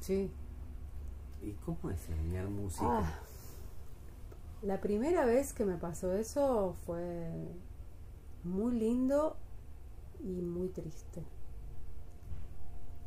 [0.00, 0.30] Sí.
[1.42, 2.86] ¿Y cómo es soñar música?
[2.88, 3.20] Ah,
[4.62, 7.30] la primera vez que me pasó eso fue
[8.42, 9.36] muy lindo
[10.20, 11.22] y muy triste.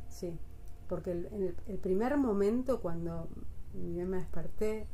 [0.08, 0.38] Sí,
[0.88, 3.28] porque el, el, el primer momento cuando
[3.74, 4.86] yo me desperté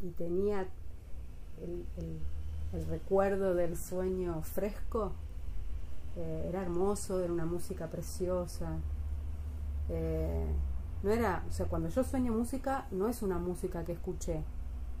[0.00, 0.68] y tenía
[1.60, 2.18] el, el
[2.82, 5.12] recuerdo del sueño fresco,
[6.16, 8.78] eh, era hermoso, era una música preciosa.
[9.88, 10.46] Eh,
[11.02, 14.42] no era, o sea, cuando yo sueño música, no es una música que escuché,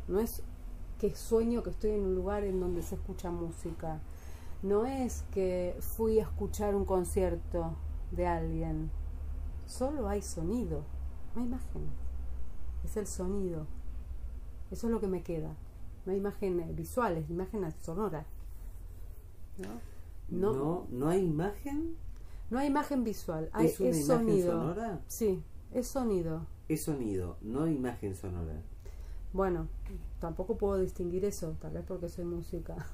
[0.06, 0.42] no es
[0.98, 4.00] que sueño que estoy en un lugar en donde se escucha música,
[4.62, 7.74] no es que fui a escuchar un concierto
[8.10, 8.90] de alguien,
[9.66, 10.82] solo hay sonido,
[11.34, 11.88] no hay imagen,
[12.84, 13.66] es el sonido,
[14.70, 15.54] eso es lo que me queda,
[16.04, 18.26] no hay imágenes visuales, imágenes sonoras.
[20.28, 20.52] ¿no?
[20.52, 21.96] No, no, hay imagen.
[22.50, 24.52] No hay imagen visual, hay, ¿Es, una es imagen sonido.
[24.52, 25.00] sonora?
[25.06, 26.46] Sí, es sonido.
[26.68, 28.62] Es sonido, no imagen sonora.
[29.32, 29.68] Bueno,
[30.20, 32.86] tampoco puedo distinguir eso, tal vez porque soy música.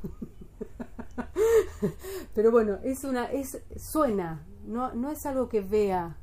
[2.34, 6.16] Pero bueno, es una, es, suena, no, no es algo que vea,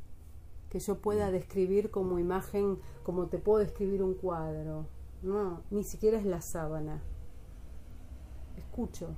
[0.69, 4.87] que yo pueda describir como imagen, como te puedo describir un cuadro.
[5.21, 7.01] No, ni siquiera es la sábana.
[8.55, 9.15] Escucho.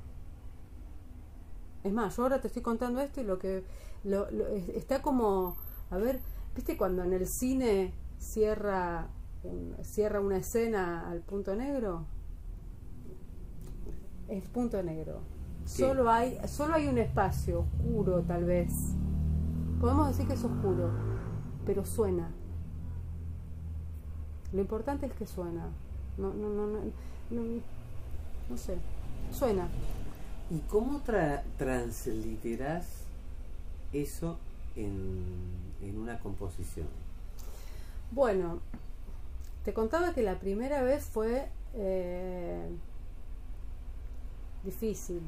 [1.83, 3.63] Es más, yo ahora te estoy contando esto y lo que
[4.03, 5.55] lo, lo, está como,
[5.91, 6.19] a ver,
[6.55, 9.07] ¿viste cuando en el cine cierra
[9.43, 12.05] un, cierra una escena al punto negro?
[14.27, 15.21] Es punto negro.
[15.65, 15.83] Sí.
[15.83, 18.71] Solo hay solo hay un espacio oscuro tal vez.
[19.79, 20.89] Podemos decir que es oscuro,
[21.65, 22.31] pero suena.
[24.51, 25.69] Lo importante es que suena.
[26.19, 26.79] No, no, no, no,
[27.29, 27.61] no,
[28.49, 28.77] no sé.
[29.31, 29.69] Suena.
[30.49, 32.87] ¿Y cómo tra transliteras
[33.93, 34.37] eso
[34.75, 35.23] en,
[35.81, 36.87] en, una composición?
[38.11, 38.59] Bueno,
[39.63, 42.67] te contaba que la primera vez fue eh,
[44.65, 45.21] difícil,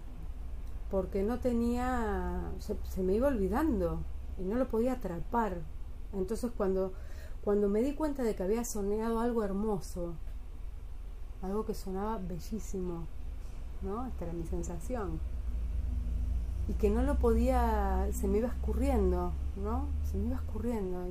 [0.89, 4.01] porque no tenía, se, se, me iba olvidando
[4.37, 5.61] y no lo podía atrapar.
[6.11, 6.91] Entonces cuando,
[7.45, 10.15] cuando me di cuenta de que había soñado algo hermoso,
[11.41, 13.05] algo que sonaba bellísimo,
[13.81, 14.05] ¿no?
[14.07, 15.19] Esta era mi sensación.
[16.67, 19.87] Y que no lo podía, se me iba escurriendo, ¿no?
[20.03, 21.05] Se me iba escurriendo.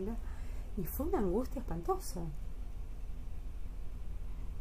[0.77, 2.21] Y fue una angustia espantosa.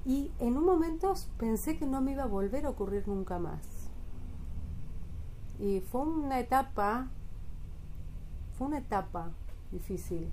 [0.06, 3.90] Y en un momento pensé que no me iba a volver a ocurrir nunca más.
[5.60, 7.10] Y fue una etapa,
[8.58, 9.30] fue una etapa
[9.72, 10.32] difícil.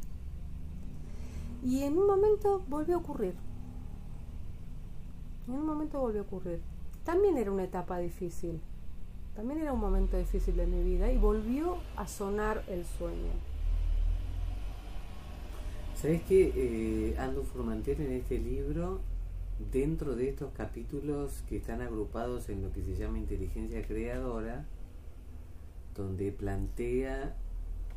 [1.62, 3.45] Y en un momento volvió a ocurrir.
[5.46, 6.61] En un momento volvió a ocurrir
[7.06, 8.61] también era una etapa difícil,
[9.37, 13.30] también era un momento difícil de mi vida y volvió a sonar el sueño.
[15.94, 16.52] ¿Sabes que
[17.12, 17.46] eh, Ando
[17.87, 19.00] en este libro,
[19.72, 24.64] dentro de estos capítulos que están agrupados en lo que se llama inteligencia creadora,
[25.94, 27.37] donde plantea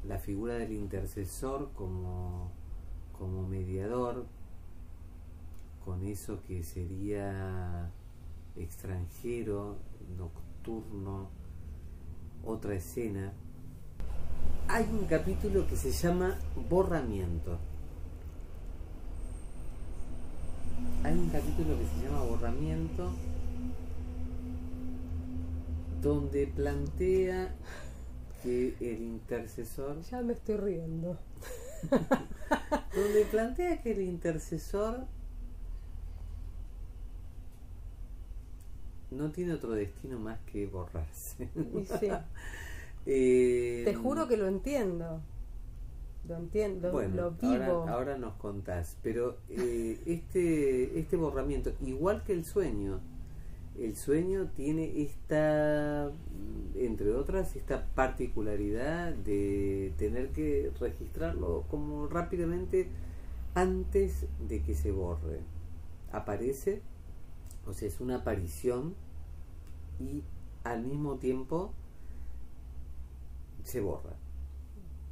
[0.08, 2.52] la figura del intercesor como,
[3.18, 4.28] como mediador,
[5.90, 7.90] con eso que sería
[8.56, 9.78] extranjero,
[10.20, 11.32] nocturno,
[12.46, 13.34] otra escena.
[14.68, 16.38] Hay un capítulo que se llama
[16.70, 17.58] Borramiento.
[21.04, 23.10] Hay un capítulo que se llama Borramiento
[26.04, 27.56] donde plantea
[28.44, 30.04] que el intercesor...
[30.04, 31.18] Ya me estoy riendo.
[32.96, 35.08] donde plantea que el intercesor
[39.12, 41.50] no tiene otro destino más que borrarse.
[42.00, 42.08] Sí.
[43.06, 45.22] eh, Te juro que lo entiendo.
[46.28, 47.64] Lo entiendo, bueno, lo vivo.
[47.64, 53.00] Ahora, ahora nos contás, pero eh, este, este borramiento, igual que el sueño,
[53.80, 56.12] el sueño tiene esta,
[56.76, 62.90] entre otras, esta particularidad de tener que registrarlo como rápidamente
[63.56, 65.40] antes de que se borre.
[66.12, 66.82] Aparece
[67.70, 68.96] o sea, es una aparición
[70.00, 70.24] y
[70.64, 71.72] al mismo tiempo
[73.64, 74.16] se borra.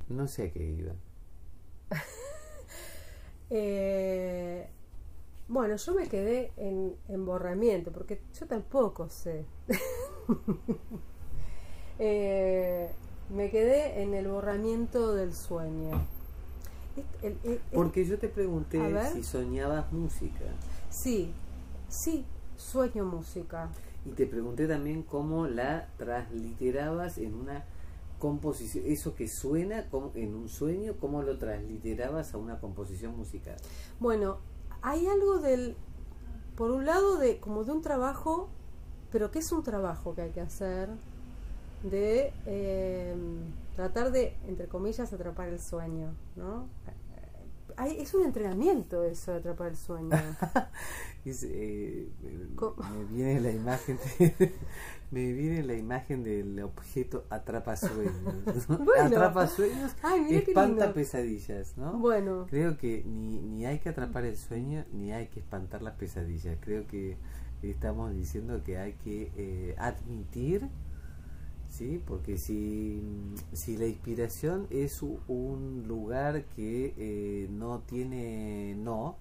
[0.10, 0.94] No sé a qué iba.
[3.50, 4.68] Eh,
[5.48, 9.46] bueno, yo me quedé en, en borramiento, porque yo tampoco sé.
[12.00, 12.92] Eh,
[13.30, 16.06] me quedé en el borramiento del sueño.
[17.24, 18.80] El, el, el, porque yo te pregunté
[19.14, 20.46] si soñabas música.
[20.92, 21.34] Sí,
[21.90, 22.24] sí,
[22.58, 23.70] sueño música.
[24.06, 27.64] Y te pregunté también cómo la transliterabas en una
[28.20, 29.86] composición, eso que suena
[30.16, 33.56] en un sueño, cómo lo transliterabas a una composición musical.
[34.00, 34.40] Bueno,
[34.82, 35.76] hay algo del,
[36.56, 38.50] por un lado, de como de un trabajo,
[39.12, 40.90] pero que es un trabajo que hay que hacer,
[41.84, 43.16] de eh,
[43.76, 46.68] tratar de, entre comillas, atrapar el sueño, ¿no?
[47.86, 50.10] Es un entrenamiento eso de atrapar el sueño.
[51.30, 54.54] Eh, me viene la imagen de,
[55.12, 58.14] me viene la imagen del objeto atrapa sueños.
[59.02, 59.94] atrapa sueños,
[60.30, 61.98] espanta pesadillas, ¿no?
[62.00, 62.48] Bueno.
[62.50, 66.58] Creo que ni, ni hay que atrapar el sueño ni hay que espantar las pesadillas.
[66.62, 67.18] Creo que
[67.62, 70.70] estamos diciendo que hay que eh, admitir
[71.70, 72.02] ¿sí?
[72.06, 73.02] Porque si,
[73.54, 79.18] si la inspiración es un lugar que eh, no tiene no,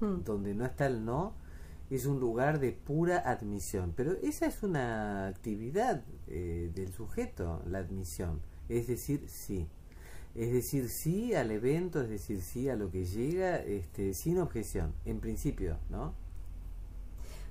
[0.00, 0.24] hmm.
[0.24, 1.34] donde no está el no,
[1.90, 3.92] es un lugar de pura admisión.
[3.96, 8.40] Pero esa es una actividad eh, del sujeto, la admisión.
[8.68, 9.68] Es decir, sí.
[10.34, 14.92] Es decir, sí al evento, es decir, sí a lo que llega, este, sin objeción,
[15.04, 16.12] en principio, ¿no?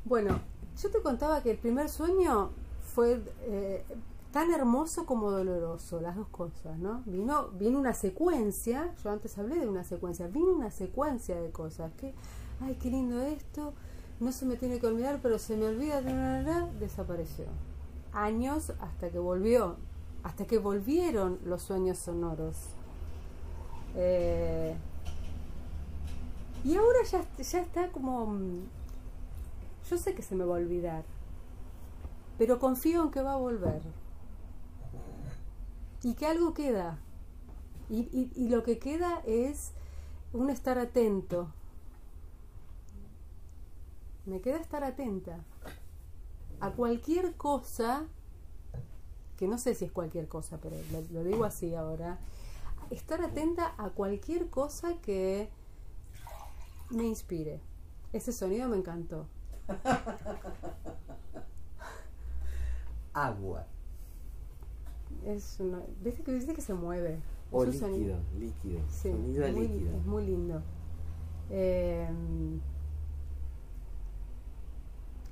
[0.03, 0.41] Bueno,
[0.81, 2.49] yo te contaba que el primer sueño
[2.93, 3.85] fue eh,
[4.33, 7.03] tan hermoso como doloroso, las dos cosas, ¿no?
[7.05, 11.93] Vino, vino una secuencia, yo antes hablé de una secuencia, vino una secuencia de cosas,
[11.93, 12.15] que,
[12.59, 13.73] ay, qué lindo esto,
[14.19, 16.01] no se me tiene que olvidar, pero se me olvida,
[16.79, 17.45] desapareció.
[18.11, 19.75] Años hasta que volvió,
[20.23, 22.55] hasta que volvieron los sueños sonoros.
[23.95, 24.75] Eh,
[26.63, 28.63] y ahora ya, ya está como, mm,
[29.91, 31.03] yo sé que se me va a olvidar,
[32.39, 33.83] pero confío en que va a volver
[36.03, 36.99] y que algo queda.
[37.89, 39.71] Y, y, lo que queda es
[40.33, 41.47] un estar atento.
[44.25, 45.43] Me queda estar atenta
[46.59, 48.05] a cualquier cosa,
[49.37, 50.75] que no sé si es cualquier cosa, pero
[51.11, 52.19] lo, digo así ahora,
[52.89, 55.49] estar atenta a cualquier cosa que
[56.89, 57.61] me inspire.
[58.11, 59.27] Ese sonido me encantó.
[63.13, 63.67] Agua
[65.25, 67.19] es una, ¿viste, que, ¿viste que se mueve?
[67.51, 68.81] O líquido, líquido.
[68.89, 69.97] Sí, Sonido es muy, líquido.
[69.97, 70.61] Es muy lindo.
[71.49, 72.09] Eh,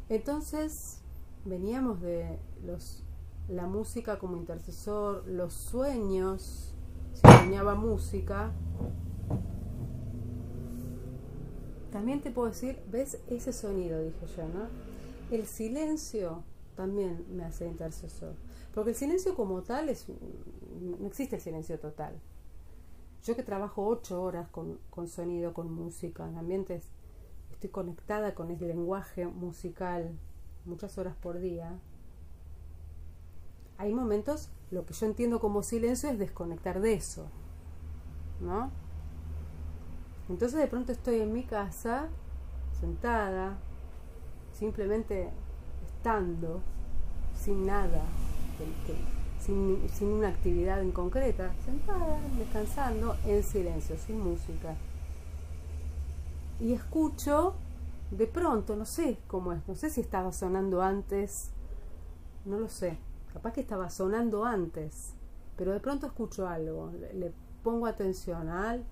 [0.10, 1.02] entonces,
[1.46, 3.04] veníamos de los
[3.52, 6.74] la música como intercesor, los sueños,
[7.14, 8.52] si soñaba música.
[11.92, 14.02] También te puedo decir, ¿ves ese sonido?
[14.02, 14.68] Dije yo, ¿no?
[15.36, 16.44] El silencio
[16.76, 18.34] también me hace intercesor.
[18.74, 22.20] Porque el silencio como tal es, no existe el silencio total.
[23.24, 26.88] Yo que trabajo ocho horas con, con sonido, con música, en ambientes,
[27.52, 30.18] estoy conectada con el lenguaje musical
[30.66, 31.80] muchas horas por día.
[33.78, 37.28] Hay momentos, lo que yo entiendo como silencio es desconectar de eso,
[38.40, 38.70] ¿no?
[40.30, 42.10] Entonces de pronto estoy en mi casa,
[42.80, 43.58] sentada,
[44.54, 45.30] simplemente
[45.86, 46.62] estando,
[47.36, 48.04] sin nada,
[49.40, 54.76] sin, una actividad en concreta, sentada, descansando, en silencio, sin música.
[56.60, 57.56] Y escucho,
[58.12, 61.50] de pronto, no sé cómo es, no sé si estaba sonando antes,
[62.46, 62.98] no lo sé,
[63.34, 65.14] capaz que estaba sonando antes,
[65.58, 67.34] pero de pronto escucho algo, le,
[67.64, 68.84] pongo atención al...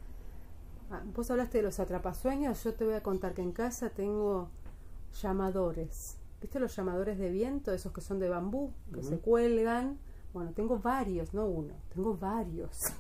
[1.16, 4.50] Vos hablaste de los atrapasueños, yo te voy a contar que en casa tengo
[5.22, 7.74] llamadores ¿Viste los llamadores de viento?
[7.74, 10.00] Esos que son de bambú, que se cuelgan.
[10.34, 12.94] Bueno, tengo varios, no uno, tengo varios.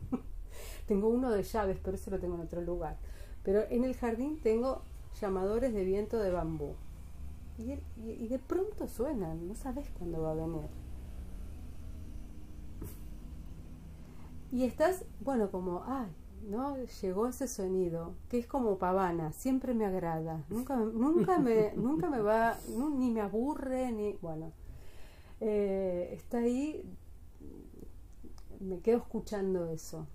[0.86, 2.98] tengo uno de llaves, pero ese lo tengo en otro lugar.
[3.42, 4.82] Pero en el jardín tengo
[5.20, 6.74] llamadores de viento de bambú.
[7.56, 10.68] Y, y de pronto suenan, no sabes cuándo va a venir.
[14.50, 16.08] Y estás, bueno, como, ay,
[16.42, 16.76] ¿no?
[17.02, 22.20] Llegó ese sonido, que es como pavana, siempre me agrada, nunca, nunca, me, nunca me
[22.20, 22.58] va,
[22.96, 24.52] ni me aburre, ni, bueno,
[25.40, 26.84] eh, está ahí,
[28.60, 30.06] me quedo escuchando eso.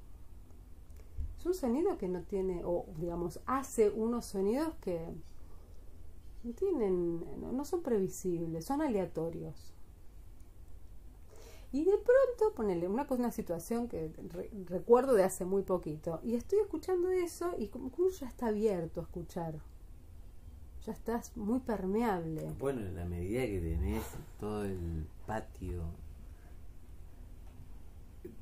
[1.37, 5.13] Es un sonido que no tiene, o digamos, hace unos sonidos que
[6.43, 9.72] no tienen, no son previsibles, son aleatorios.
[11.73, 16.19] Y de pronto, ponele una, una situación que re- recuerdo de hace muy poquito.
[16.23, 19.59] Y estoy escuchando eso y como ya está abierto a escuchar.
[20.85, 22.51] Ya estás muy permeable.
[22.59, 24.03] Bueno, en la medida que tenés
[24.39, 25.81] todo el patio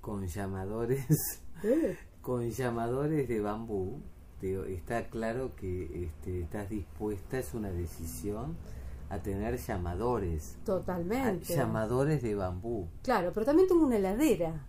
[0.02, 1.06] con llamadores,
[2.22, 4.02] con llamadores de bambú,
[4.42, 8.58] digo, está claro que este, estás dispuesta, es una decisión,
[9.12, 10.56] a tener llamadores.
[10.62, 11.54] a- Totalmente.
[11.56, 12.88] llamadores de bambú.
[13.04, 14.66] Claro, pero también tengo una heladera.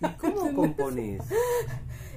[0.00, 1.22] ¿Y cómo componés?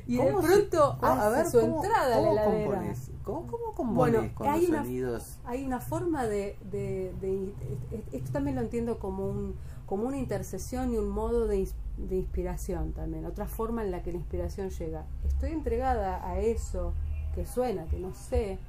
[0.08, 2.66] Y de ¿Cómo se- pronto cómo- hace su cómo- entrada a la cómo heladera.
[2.66, 3.12] componés?
[3.24, 5.38] ¿Cómo, cómo componés Bueno, con hay los una- sonidos?
[5.46, 7.54] Hay una forma de, de, de-
[8.12, 9.56] esto también lo entiendo como un
[9.86, 14.12] como una intercesión y un modo de, de inspiración también, otra forma en la que
[14.12, 15.06] la inspiración llega.
[15.28, 16.94] Estoy entregada a eso
[17.34, 18.60] que suena, que no sé,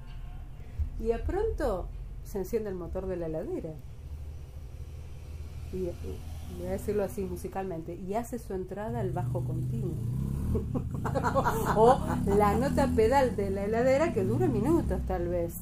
[1.01, 1.89] y de pronto
[2.25, 3.75] se enciende el motor de la heladera.
[5.73, 5.85] Y,
[6.59, 9.95] voy a decirlo así musicalmente, y hace su entrada al bajo continuo.
[11.77, 15.55] o la nota pedal de la heladera que dura minutos tal vez.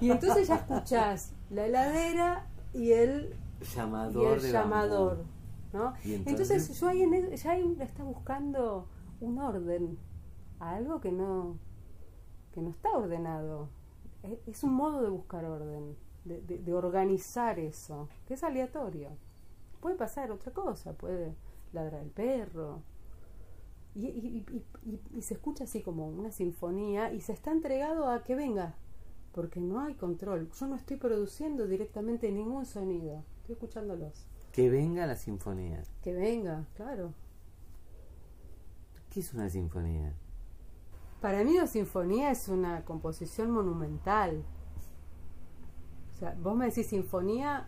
[0.00, 5.16] Y entonces ya escuchás la heladera y el, y Llamador el de llamador.
[5.18, 5.28] bambú.
[5.74, 5.92] ¿no?
[6.04, 8.86] Y Entonces, entonces- yo ahí en el- ya ahí está buscando
[9.20, 9.98] un orden
[10.60, 11.58] a algo que no,
[12.52, 13.68] que no está ordenado.
[14.46, 19.10] Es, un modo de buscar orden, de, de- de organizar eso, que es aleatorio.
[19.80, 21.34] Puede pasar otra cosa, puede
[21.72, 22.82] ladrar el perro.
[23.94, 28.08] Y, y- y- y- y se escucha así como una sinfonía y se está entregado
[28.08, 28.74] a que venga,
[29.32, 30.50] porque no hay control.
[30.50, 34.26] Yo no estoy produciendo directamente ningún sonido, estoy escuchándolos.
[34.52, 35.82] Que venga la sinfonía.
[36.02, 37.12] Que venga, claro.
[39.10, 40.14] ¿Qué es una sinfonía?
[41.24, 44.44] Para mí una sinfonía es una composición monumental.
[46.14, 47.66] O sea, vos me decís sinfonía,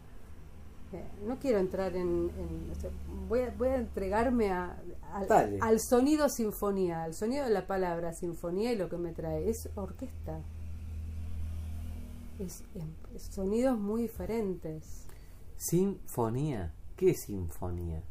[0.92, 2.30] eh, no quiero entrar en...
[2.36, 2.90] en- o sea,
[3.30, 4.76] voy, a, voy a entregarme a-
[5.62, 9.48] al- sonido sinfonía, al sonido de la palabra sinfonía y lo que me trae.
[9.48, 10.38] Es orquesta.
[12.38, 15.07] Es, es- es sonidos muy diferentes.
[15.57, 16.74] Sinfonía.
[16.94, 18.02] ¿Qué es sinfonía?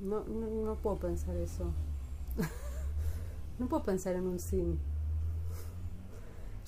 [0.00, 1.72] No, no, no puedo pensar eso.
[3.58, 4.78] No puedo pensar en un sin.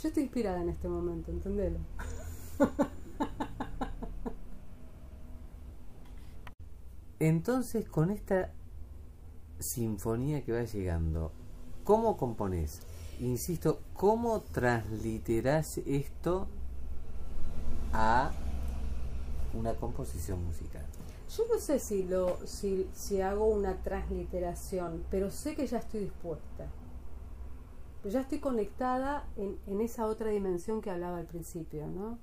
[0.01, 1.79] Yo estoy inspirada en este momento, entendelo.
[7.19, 8.53] Entonces, con esta
[9.59, 11.33] sinfonía que va llegando,
[11.85, 12.81] ¿cómo componés?
[13.21, 16.49] Insisto, ¿cómo transliterás esto
[17.93, 18.33] a
[19.55, 20.85] una composición musical?
[21.37, 26.01] Yo no sé si lo, si, si hago una transliteración, pero sé que ya estoy
[26.01, 26.67] dispuesta.
[28.03, 32.19] Pues ya estoy conectada en, en esa otra dimensión que hablaba al principio, ¿no?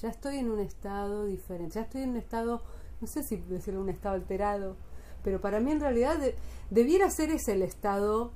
[0.00, 2.62] Ya estoy en un estado diferente, ya estoy en un estado,
[3.00, 4.76] no sé si decirlo un estado alterado,
[5.24, 6.36] pero para mí en realidad de-
[6.70, 8.30] debiera ser ese el estado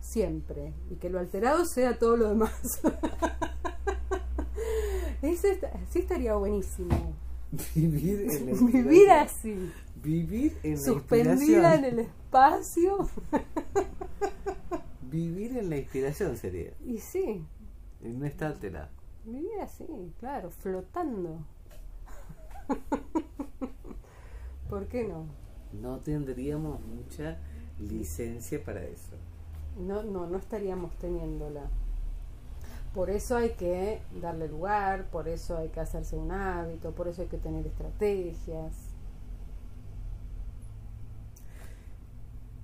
[0.00, 2.80] siempre, y que lo alterado sea todo lo demás.
[5.22, 5.58] Ese
[5.90, 7.14] sí estaría buenísimo.
[7.74, 9.72] Vivir en la Vivir así,
[10.02, 13.08] Vivir en la suspendida en el espacio.
[15.02, 16.72] Vivir en la inspiración sería.
[16.84, 17.44] Y sí,
[18.02, 18.88] Y no está alterado.
[19.24, 19.86] vivir así,
[20.18, 21.38] claro, flotando.
[24.68, 25.26] ¿Por qué no?
[25.72, 27.38] No tendríamos mucha
[27.78, 29.16] licencia para eso.
[29.78, 31.70] No, no, no estaríamos teniéndola.
[32.96, 37.20] Por eso hay que darle lugar, por eso hay que hacerse un hábito, por eso
[37.20, 38.72] hay que tener estrategias.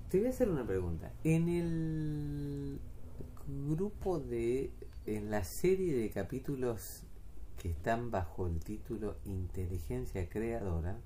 [0.09, 1.11] Te voy a hacer una pregunta.
[1.23, 2.79] En el
[3.67, 4.71] grupo de.
[5.05, 7.03] En la serie de capítulos
[7.61, 10.97] que están bajo el título Inteligencia Creadora,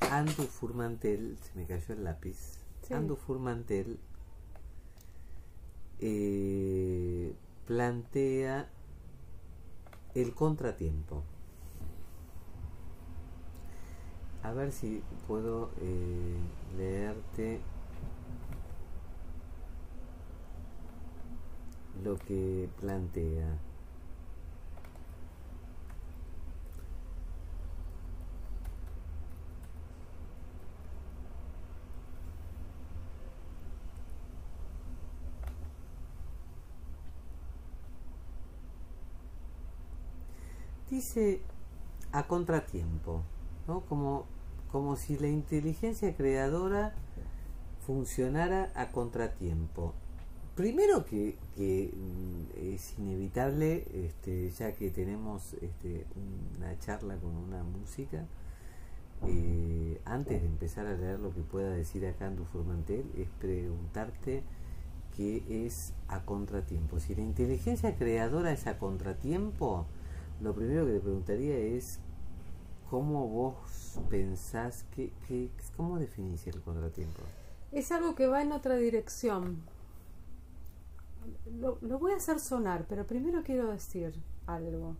[0.00, 2.58] Andu Furmantel, se me cayó el lápiz.
[2.82, 2.92] Sí.
[2.92, 4.00] Andu Furmantel
[6.00, 7.34] eh,
[7.66, 8.68] plantea
[10.14, 11.22] el contratiempo.
[14.42, 16.38] A ver si puedo eh,
[16.76, 17.60] leerte
[22.04, 23.58] lo que plantea.
[40.90, 41.40] Dice
[42.12, 43.22] a contratiempo,
[43.66, 43.80] ¿no?
[43.82, 44.26] Como,
[44.70, 46.94] como si la inteligencia creadora
[47.86, 49.94] funcionara a contratiempo.
[50.54, 56.06] primero que, que mm, es inevitable, este, ya que tenemos este,
[56.56, 58.26] una charla con una música,
[59.26, 63.28] eh, antes de empezar a leer lo que pueda decir acá en tu Formantel, es
[63.40, 64.42] preguntarte
[65.16, 67.00] qué es a contratiempo.
[67.00, 69.86] Si la inteligencia creadora es a contratiempo,
[70.40, 72.00] lo primero que te preguntaría es
[72.90, 77.20] cómo vos pensás, que, que, cómo definís el contratiempo.
[77.72, 79.62] Es algo que va en otra dirección.
[81.58, 84.14] Lo, lo voy a hacer sonar, pero primero quiero decir
[84.46, 84.96] algo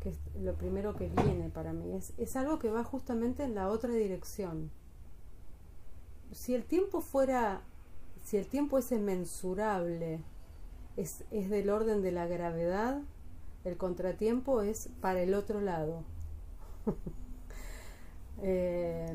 [0.00, 1.92] que es lo primero que viene para mí.
[1.92, 4.70] Es, es algo que va justamente en la otra dirección.
[6.32, 7.62] Si el tiempo fuera,
[8.22, 10.20] si el tiempo es inmensurable,
[10.96, 13.00] es, es del orden de la gravedad,
[13.64, 16.02] el contratiempo es para el otro lado.
[18.42, 19.06] eh,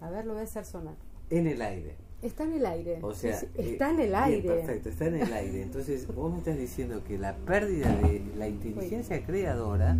[0.00, 0.94] a ver, lo voy a hacer sonar.
[1.30, 1.96] En el aire.
[2.22, 2.98] Está en el aire.
[3.02, 4.48] O sea, eh, está en el bien, aire.
[4.48, 5.62] perfecto, está en el aire.
[5.62, 9.94] Entonces, vos me estás diciendo que la pérdida de la inteligencia creadora,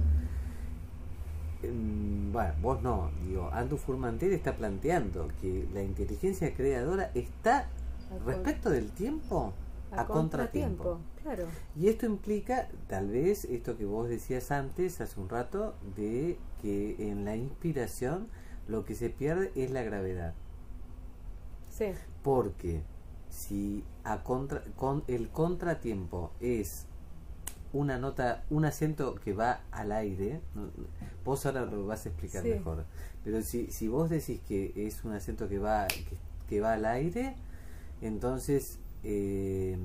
[1.63, 7.69] mm, bueno, vos no, digo, Andu Furmantel está planteando que la inteligencia creadora está
[8.25, 9.53] respecto del tiempo
[9.91, 11.01] a, a contratiempo.
[11.25, 11.49] Claro.
[11.75, 17.11] Y esto implica, tal vez, esto que vos decías antes, hace un rato, de que
[17.11, 18.29] en la inspiración
[18.69, 20.35] lo que se pierde es la gravedad.
[21.71, 21.87] Sí.
[22.23, 22.83] Porque
[23.31, 26.87] si a contra, con el contratiempo es
[27.73, 30.41] una nota, un acento que va al aire,
[31.25, 32.51] vos ahora lo vas a explicar Sí.
[32.51, 32.85] mejor,
[33.25, 36.05] pero si, si vos decís que es un acento que va, que,
[36.49, 37.35] que va al aire,
[38.03, 39.77] entonces eh,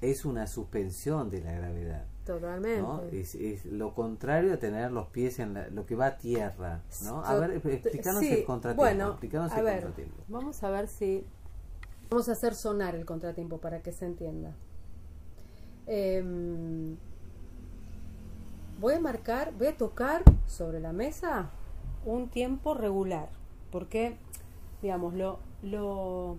[0.00, 2.04] es una suspensión de la gravedad.
[2.24, 2.80] Totalmente.
[2.82, 3.02] ¿no?
[3.12, 6.82] Es, es lo contrario a tener los pies en la- lo que va a tierra,
[7.04, 7.24] ¿no?
[7.24, 8.82] A Yo- ver, explícanos sí, el contratiempo.
[8.82, 10.22] Bueno, explícanos a el ver, contratiempo.
[10.28, 11.24] vamos a ver si
[12.08, 14.52] vamos a hacer sonar el contratiempo para que se entienda.
[15.86, 16.96] Em,
[18.80, 21.50] voy a marcar, voy a tocar sobre la mesa
[22.04, 23.28] un tiempo regular,
[23.72, 24.16] porque
[24.82, 26.36] digamos lo, lo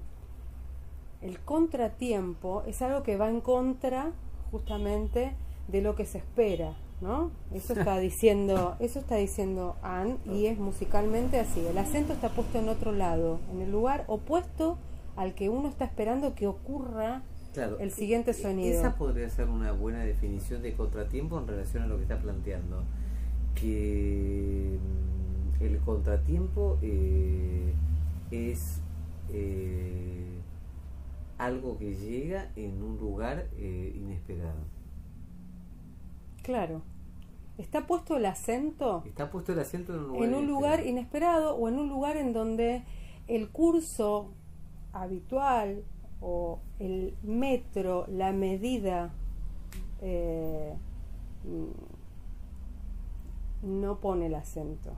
[1.22, 4.12] el contratiempo es algo que va en contra
[4.52, 5.34] justamente
[5.68, 7.32] de lo que se espera, ¿no?
[7.54, 11.66] Eso está diciendo, eso está diciendo Anne y es musicalmente así.
[11.66, 14.78] El acento está puesto en otro lado, en el lugar opuesto
[15.16, 18.80] al que uno está esperando que ocurra Claro, el siguiente e- sonido.
[18.80, 22.84] Esa podría ser una buena definición de contratiempo en relación a lo que está planteando.
[23.56, 24.78] Que
[25.60, 27.74] mm, el contratiempo eh,
[28.32, 28.80] es
[29.34, 30.41] eh,
[31.42, 34.62] algo que llega en un lugar eh, inesperado.
[36.44, 36.82] Claro.
[37.58, 40.90] Está puesto el acento Está puesto el acento en un lugar en un lugar inesperado.
[40.90, 42.84] inesperado o en un lugar en donde
[43.28, 44.32] el curso
[44.94, 45.84] habitual
[46.22, 49.12] o el metro, la medida,
[50.02, 50.76] eh,
[53.64, 54.92] mm, no pone el acento.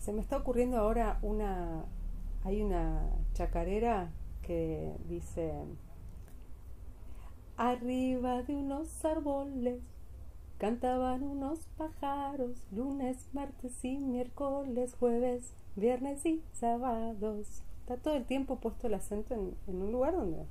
[0.00, 1.84] Se me está ocurriendo ahora una,
[2.44, 3.02] hay una
[3.34, 4.10] chacarera
[4.42, 5.52] que dice,
[7.56, 9.80] arriba de unos árboles
[10.58, 17.62] Cantaban unos pájaros lunes, martes y miércoles, jueves, viernes y sábados.
[17.80, 20.46] Está todo el tiempo puesto el acento en, en un lugar donde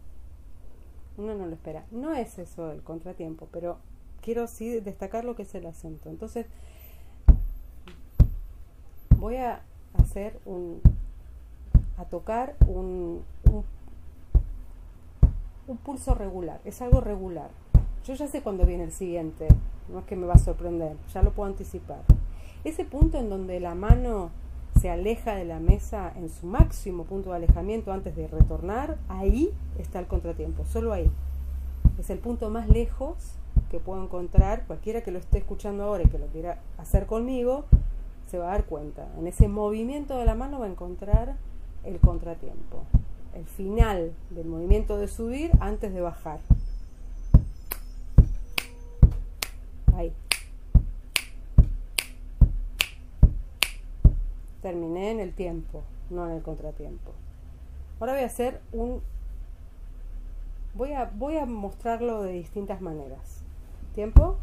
[1.17, 1.85] uno no lo espera.
[1.91, 3.79] No es eso el contratiempo, pero
[4.21, 6.09] quiero sí destacar lo que es el acento.
[6.09, 6.45] Entonces,
[9.17, 9.61] voy a
[9.95, 10.81] hacer un.
[11.97, 13.23] A tocar un,
[15.67, 16.61] un, pulso regular.
[16.63, 17.49] Es algo regular.
[18.05, 19.47] Yo ya sé cuándo viene el siguiente,
[19.91, 22.01] no es que me va a sorprender, ya lo puedo anticipar.
[22.63, 24.29] Ese punto en donde la mano
[24.79, 29.51] se aleja de la mesa en su máximo punto de alejamiento antes de retornar, ahí
[29.77, 31.11] está el contratiempo, solo ahí.
[31.99, 33.15] Es el punto más lejos
[33.71, 37.65] que puedo encontrar, cualquiera que lo esté escuchando ahora y que lo quiera hacer conmigo,
[38.29, 39.07] se va a dar cuenta.
[39.17, 41.35] En ese movimiento de la mano va a encontrar
[41.83, 42.83] el contratiempo,
[43.33, 46.39] el final del movimiento de subir antes de bajar.
[49.95, 50.13] Ahí.
[54.61, 57.11] Terminé en el tiempo, no en el contratiempo.
[57.99, 59.01] Ahora voy a hacer un...
[60.75, 63.41] Voy a, voy a mostrarlo de distintas maneras.
[63.95, 64.37] ¿Tiempo?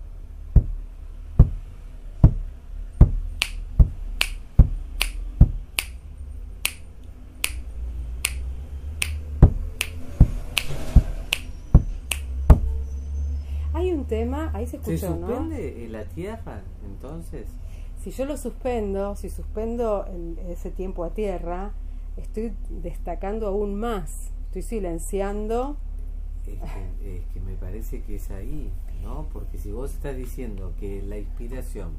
[13.74, 15.26] Hay un tema, ahí se ¿Se escuchó, ¿no?
[15.26, 17.46] suspende eh, la tierra entonces?
[18.02, 21.72] Si yo lo suspendo, si suspendo el- ese tiempo a tierra,
[22.16, 24.30] estoy destacando aún más.
[24.46, 25.76] estoy silenciando.
[26.46, 26.58] Es
[27.00, 28.70] que, es que me parece que es ahí,
[29.02, 29.26] ¿no?
[29.32, 31.90] Porque si vos estás diciendo que la inspiración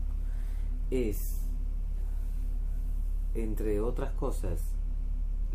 [0.92, 1.40] es,
[3.34, 4.62] entre otras cosas,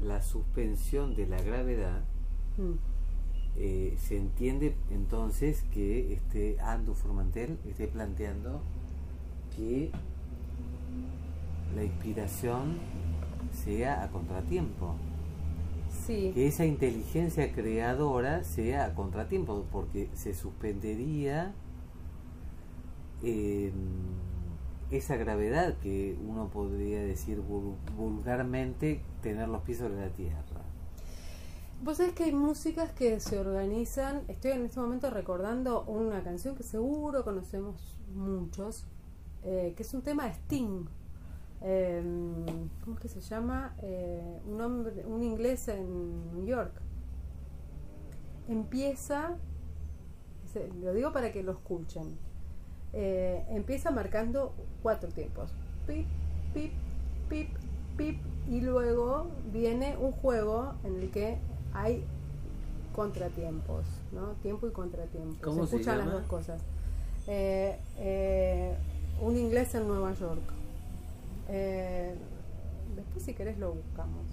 [0.02, 2.00] la suspensión de la gravedad,
[2.58, 2.72] Mm.
[3.56, 8.60] Eh, se entiende entonces que este Ando Formantel esté planteando
[9.56, 9.90] que
[11.74, 12.78] la inspiración
[13.52, 14.94] sea a contratiempo,
[16.06, 21.52] Sí, que esa inteligencia creadora sea a contratiempo, porque se suspendería
[23.22, 23.72] eh,
[24.90, 30.42] esa gravedad que uno podría decir vul- vulgarmente tener los pies sobre la tierra.
[31.82, 34.24] Vos sabés que hay músicas que se organizan.
[34.28, 38.84] Estoy en este momento recordando una canción que seguro conocemos muchos,
[39.42, 40.84] eh, que es un tema de Sting.
[41.62, 42.02] Eh,
[42.84, 43.74] ¿Cómo es que se llama?
[43.80, 46.72] Eh, un, hombre, un inglés en New York.
[48.46, 49.38] Empieza,
[50.82, 52.18] lo digo para que lo escuchen,
[52.92, 55.54] eh, empieza marcando cuatro tiempos.
[55.86, 56.06] Pip,
[56.52, 56.72] pip,
[57.30, 57.48] pip,
[57.96, 58.18] pip,
[58.50, 61.38] y luego viene un juego en el que
[61.72, 62.04] hay
[62.94, 64.32] contratiempos, ¿no?
[64.42, 65.36] Tiempo y contratiempo.
[65.42, 66.60] ¿Cómo se se escuchan las dos cosas.
[67.26, 68.74] Eh, eh,
[69.20, 70.40] un inglés en Nueva York.
[71.48, 72.14] Eh,
[72.96, 74.24] después, si querés, lo buscamos.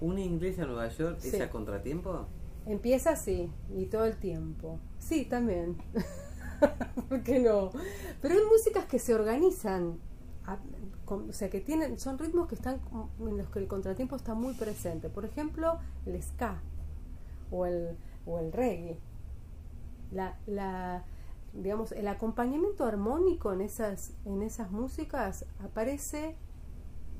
[0.00, 1.28] ¿Un inglés a Nueva York Sí.
[1.28, 2.26] es a contratiempo?
[2.64, 4.78] Empieza así, y todo el tiempo.
[4.98, 5.76] Sí, también.
[7.08, 7.70] ¿Por qué no?
[8.22, 9.98] Pero hay músicas que se organizan,
[10.46, 10.81] a- con-
[11.14, 12.80] o sea, que tienen, son ritmos que están
[13.20, 15.08] en los que el contratiempo está muy presente.
[15.08, 16.60] Por ejemplo, el ska
[17.50, 17.96] o el,
[18.26, 18.98] o el reggae.
[20.10, 21.04] La, la,
[21.52, 26.36] digamos, el acompañamiento armónico en esas, en esas músicas aparece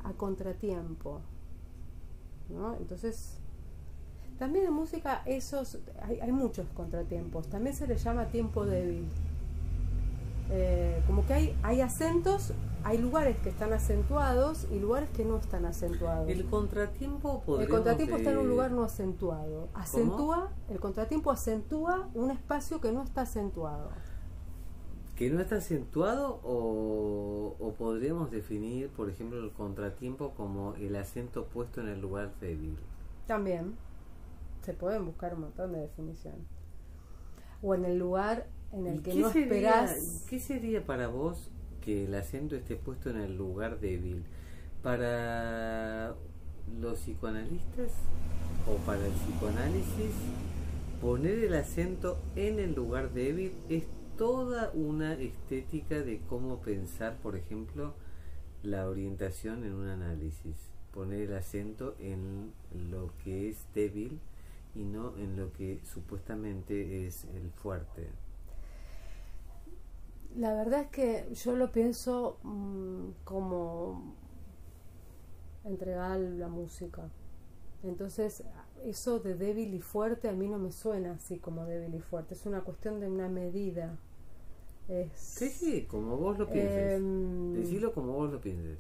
[0.05, 1.21] a contratiempo.
[2.49, 2.77] ¿no?
[2.77, 3.39] Entonces,
[4.39, 7.49] también en música esos hay, hay muchos contratiempos.
[7.49, 9.07] También se le llama tiempo débil.
[10.51, 12.53] Eh, como que hay, hay acentos,
[12.85, 16.29] hay lugares que están acentuados y lugares que no están acentuados.
[16.29, 19.69] El contratiempo El contratiempo está en un lugar no acentuado.
[19.75, 23.91] Acentúa, el contratiempo acentúa un espacio que no está acentuado.
[25.17, 31.45] ¿Que no está acentuado o, o podríamos definir, por ejemplo, el contratiempo como el acento
[31.47, 32.77] puesto en el lugar débil?
[33.27, 33.77] También
[34.63, 36.47] se pueden buscar un montón de definiciones.
[37.63, 40.27] O en el lugar en ¿Y el que no sería- esperás.
[40.29, 41.51] ¿Qué sería para vos
[41.81, 44.25] que el acento esté puesto en el lugar débil?
[44.83, 46.15] ¿Para
[46.81, 47.93] los psicoanalistas
[48.67, 50.13] o para el psicoanálisis?
[51.01, 53.85] Poner el acento en el lugar débil es
[54.17, 57.95] toda una estética de cómo pensar, por ejemplo,
[58.63, 60.55] la orientación en un análisis.
[60.93, 62.53] Poner el acento en
[62.91, 64.21] lo que es débil
[64.75, 68.09] y no en lo que supuestamente es el fuerte.
[70.37, 74.15] La verdad es que yo lo pienso mm, como
[75.65, 77.09] entregar la música.
[77.83, 78.43] Entonces,
[78.85, 82.35] eso de débil y fuerte a mí no me suena así como débil y fuerte.
[82.35, 83.99] Es una cuestión de una medida.
[84.89, 86.95] Es, Sí, sí, como vos lo pienses.
[87.01, 88.79] em, Decilo como vos lo pienses.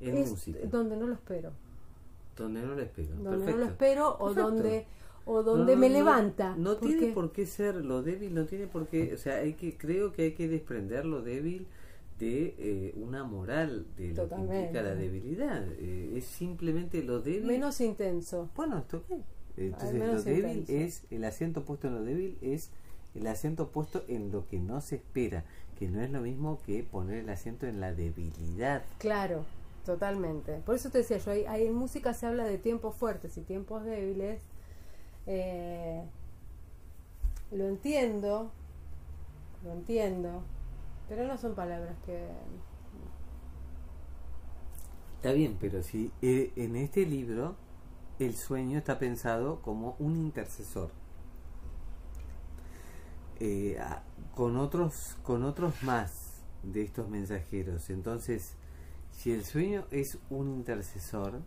[0.00, 0.58] En es música.
[0.64, 1.52] donde no lo espero.
[2.36, 3.14] Donde no lo espero.
[3.16, 3.50] Donde Perfecto.
[3.52, 4.42] no lo espero o Perfecto.
[4.50, 4.86] donde
[5.24, 6.54] o donde no, me no, levanta.
[6.56, 9.14] No tiene por qué ser lo débil, no tiene por qué.
[9.14, 11.66] O sea, hay que, creo que hay que desprender lo débil
[12.18, 15.66] de eh, una moral de lo que implica la debilidad.
[15.78, 17.46] Eh, es simplemente lo débil.
[17.46, 18.50] menos intenso.
[18.54, 19.20] Bueno, esto qué.
[19.56, 20.84] Entonces, lo débil intenso.
[20.84, 22.70] es el acento puesto en lo débil es
[23.14, 25.44] el acento puesto en lo que no se espera,
[25.78, 28.84] que no es lo mismo que poner el acento en la debilidad.
[28.98, 29.44] Claro,
[29.84, 30.60] totalmente.
[30.64, 33.40] Por eso te decía yo, hay, hay en música se habla de tiempos fuertes y
[33.40, 34.40] tiempos débiles.
[35.32, 36.02] Eh,
[37.52, 38.50] lo entiendo,
[39.62, 40.42] lo entiendo,
[41.08, 42.26] pero no son palabras que...
[45.14, 47.54] Está bien, pero si eh, en este libro
[48.18, 50.90] el sueño está pensado como un intercesor.
[53.38, 53.78] Eh,
[54.34, 57.88] con otros con otros más de estos mensajeros.
[57.90, 58.56] Entonces,
[59.12, 61.40] si el sueño es un intercesor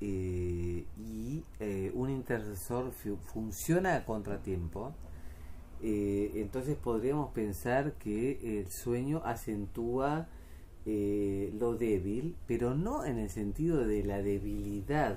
[0.00, 4.92] eh, y eh, un intercesor fu- funciona a contratiempo,
[5.82, 10.28] eh, entonces podríamos pensar que el sueño acentúa
[10.86, 15.16] lo débil, pero no en el sentido de la debilidad,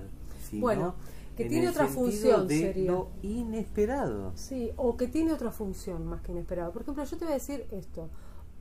[0.50, 0.96] sino Bueno,
[1.36, 2.92] que en tiene el otra función, de sería.
[2.92, 4.32] lo inesperado.
[4.36, 6.72] Sí, o que tiene otra función más que inesperada.
[6.72, 8.10] Por ejemplo, yo te voy a decir esto.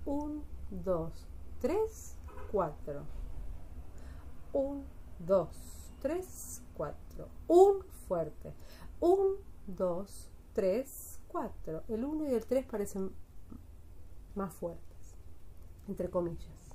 [0.05, 1.13] Un, dos,
[1.61, 2.17] tres,
[2.51, 3.03] cuatro.
[4.53, 4.85] Un,
[5.19, 5.49] dos,
[6.01, 7.29] tres, cuatro.
[7.49, 8.53] Un fuerte.
[9.01, 9.37] Un,
[9.67, 11.83] dos, tres, cuatro.
[11.89, 13.11] El uno y el tres parecen
[14.35, 15.17] más fuertes,
[15.89, 16.67] entre comillas.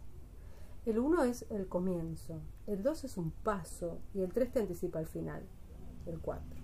[0.85, 4.99] El uno es el comienzo, el dos es un paso y el tres te anticipa
[4.99, 5.43] el final,
[6.07, 6.59] el cuatro,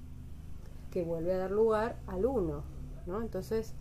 [0.90, 2.64] que vuelve a dar lugar al uno,
[3.06, 3.22] ¿no?
[3.22, 3.76] Entonces,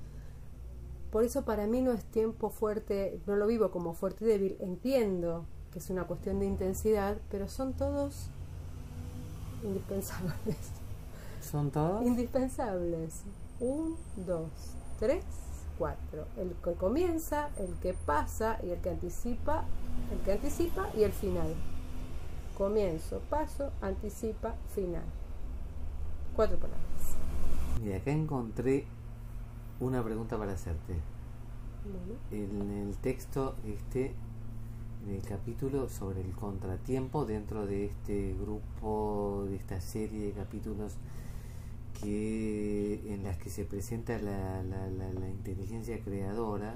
[1.11, 4.57] por eso para mí no es tiempo fuerte, no lo vivo como fuerte y débil,
[4.61, 8.31] entiendo que es una cuestión de intensidad, pero son todos
[9.67, 10.57] indispensables.
[11.41, 12.05] ¿Son todos?
[12.05, 13.23] Indispensables.
[13.61, 13.97] Un,
[14.27, 14.49] dos,
[14.99, 15.25] tres,
[15.79, 16.27] cuatro.
[16.37, 19.65] El que comienza, el que pasa y el que anticipa,
[20.13, 21.55] el que anticipa y el final.
[22.57, 25.05] Comienzo, paso, anticipa, final.
[26.35, 27.17] Cuatro palabras.
[27.85, 28.87] Y acá encontré
[29.81, 30.95] una pregunta para hacerte.
[31.85, 34.15] Bueno, En el texto, este,
[35.07, 40.95] en el capítulo sobre el contratiempo, dentro de este grupo, de esta serie de capítulos
[42.01, 46.75] que en las que se presenta la, la inteligencia creadora,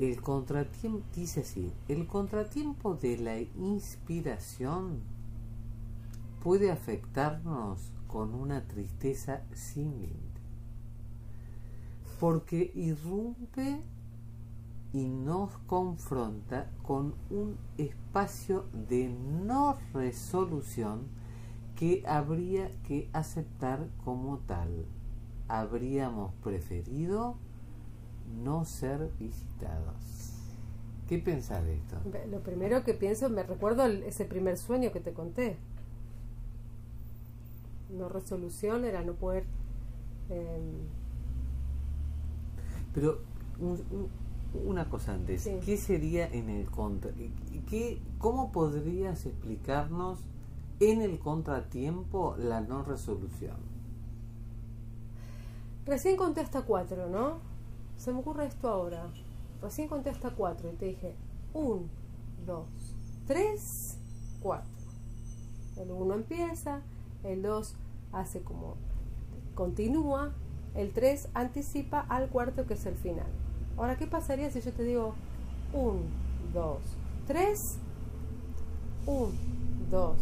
[0.00, 5.00] el contratiempo, dice así, el contratiempo de la inspiración
[6.42, 10.40] puede afectarnos con una tristeza sin límite,
[12.18, 13.82] porque irrumpe
[14.92, 21.02] y nos confronta con un espacio de no resolución
[21.76, 24.86] que habría que aceptar como tal.
[25.46, 27.36] Habríamos preferido
[28.42, 30.34] no ser visitados.
[31.08, 31.96] ¿Qué pensás de esto?
[32.30, 35.56] Lo primero que pienso, me recuerdo ese primer sueño que te conté.
[37.90, 39.44] No resolución era no poder.
[40.30, 40.72] em,
[42.92, 43.20] Pero
[43.58, 44.08] un- un-
[44.54, 45.58] una cosa antes, Sí.
[45.64, 47.10] ¿qué sería en el contra?
[47.68, 50.20] ¿Qué, ¿Cómo podrías explicarnos
[50.80, 53.56] en el contratiempo la no resolución?
[55.86, 57.38] Recién conté hasta cuatro, ¿no?
[57.96, 59.06] Se me ocurre esto ahora.
[59.62, 61.14] Recién conté hasta cuatro y te dije
[61.54, 61.88] un,
[62.46, 62.66] dos,
[63.26, 63.98] tres,
[64.40, 64.70] cuatro.
[65.76, 66.82] El uno empieza,
[67.24, 67.74] el dos
[68.12, 68.76] hace como
[69.54, 70.32] continúa,
[70.74, 73.26] el tres anticipa al cuarto que es el final.
[73.78, 75.14] Ahora, ¿qué pasaría si yo te digo
[75.72, 76.02] un,
[76.52, 76.82] dos,
[77.26, 77.58] tres,
[79.06, 79.32] un,
[79.88, 80.16] dos,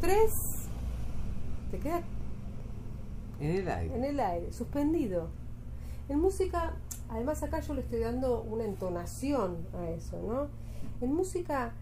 [0.00, 0.30] tres?
[1.70, 2.02] Te queda
[3.40, 3.96] En el aire.
[3.96, 5.28] en el aire, suspendido.
[6.10, 6.74] En música,
[7.08, 10.48] además acá yo le estoy dando una entonación a eso, ¿no?
[11.00, 11.72] En música,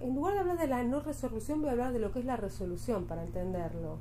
[0.00, 2.24] en lugar de hablar de la no resolución, voy a hablar de lo que es
[2.26, 3.96] la resolución para entenderlo.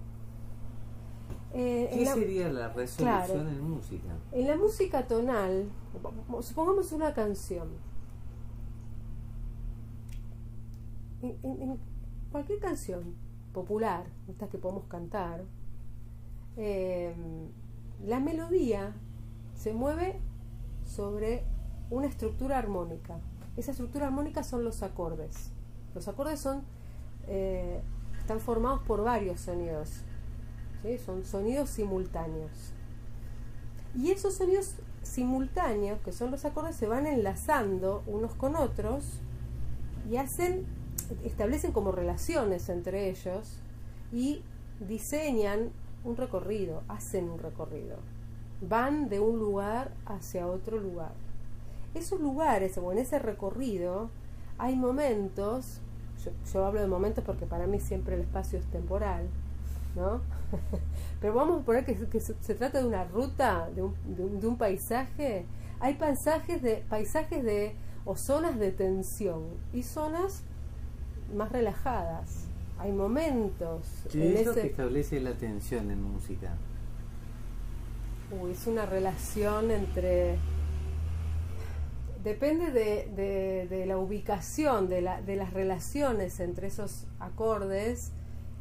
[1.53, 3.49] Eh, ¿Qué la- sería la resolución Claro.
[3.49, 4.07] en música?
[4.31, 5.69] en la música tonal,
[6.41, 7.67] supongamos una canción.
[11.21, 11.77] En, en- en
[12.31, 13.15] cualquier canción
[13.53, 15.43] popular, estas que podemos cantar,
[16.57, 17.13] eh,
[18.05, 18.93] la melodía
[19.55, 20.19] se mueve
[20.85, 21.43] sobre
[21.89, 23.19] una estructura armónica.
[23.57, 25.51] Esa estructura armónica son los acordes.
[25.93, 26.63] Los acordes son
[27.27, 27.81] eh,
[28.19, 30.01] están formados por varios sonidos.
[31.05, 32.73] Son sonidos simultáneos.
[33.95, 39.03] Y esos sonidos simultáneos, que son los acordes, se van enlazando unos con otros
[40.09, 40.65] y hacen,
[41.23, 43.59] establecen como relaciones entre ellos
[44.11, 44.43] y
[44.79, 45.71] diseñan
[46.03, 47.97] un recorrido, hacen un recorrido.
[48.61, 51.13] Van de un lugar hacia otro lugar.
[51.93, 54.09] Esos lugares, o en ese recorrido,
[54.57, 55.81] hay momentos,
[56.53, 59.27] yo hablo de momentos porque para mí siempre el espacio es temporal,
[59.95, 60.21] ¿no?
[61.21, 64.39] Pero vamos a poner que, que se, trata de una ruta, de un, de un,
[64.39, 65.45] de un paisaje.
[65.79, 67.75] Hay paisajes de, paisajes de,
[68.05, 70.43] o zonas de tensión y zonas
[71.35, 72.45] más relajadas.
[72.79, 73.85] Hay momentos.
[74.11, 76.53] ¿Qué es lo ese- que establece la tensión en música?
[78.41, 80.37] Uy, es una relación entre...
[82.23, 88.11] Depende de, de- de la ubicación, de, la, de las relaciones entre esos acordes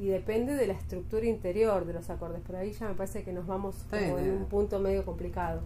[0.01, 2.40] y depende de la estructura interior de los acordes.
[2.46, 4.32] Pero ahí ya me parece que nos vamos como en eh.
[4.32, 5.61] un punto medio complicado.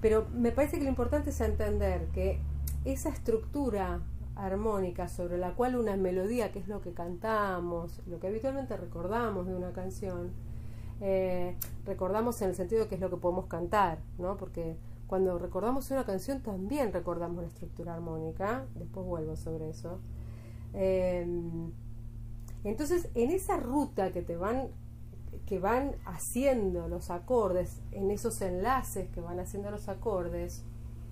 [0.00, 2.40] Pero me parece que lo importante es entender que
[2.84, 4.00] esa estructura
[4.34, 9.46] armónica sobre la cual una melodía, que es lo que cantamos, lo que habitualmente recordamos
[9.46, 10.32] de una canción,
[11.00, 14.36] eh, recordamos en el sentido de que es lo que podemos cantar, ¿no?
[14.36, 14.76] Porque
[15.06, 20.00] cuando recordamos una canción también recordamos la estructura armónica, después vuelvo sobre eso.
[20.74, 21.24] Eh,
[22.68, 24.68] entonces, en esa ruta que te van
[25.46, 30.64] que van haciendo los acordes, en esos enlaces que van haciendo los acordes,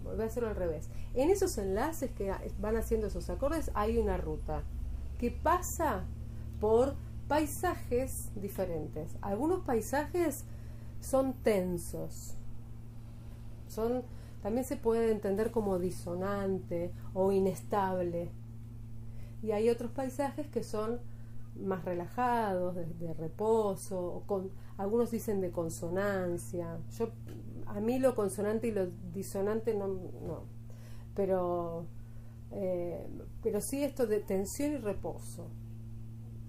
[0.02, 0.88] voy a hacerlo al revés.
[1.14, 4.62] En esos enlaces que van haciendo esos acordes hay una ruta.
[5.18, 6.02] que pasa
[6.60, 6.96] por
[7.28, 9.16] paisajes diferentes.
[9.22, 10.44] Algunos paisajes
[11.00, 12.34] son tensos,
[13.68, 14.02] son
[14.42, 18.30] también se puede entender como disonante o inestable.
[19.42, 21.00] Y hay otros paisajes que son
[21.56, 26.78] más relajados, de, reposo, con, algunos dicen de consonancia.
[26.90, 27.10] Yo,
[27.66, 30.44] a mí lo consonante y lo disonante no, no.
[31.14, 31.86] Pero,
[32.50, 33.06] eh,
[33.42, 35.48] pero sí esto de tensión y reposo.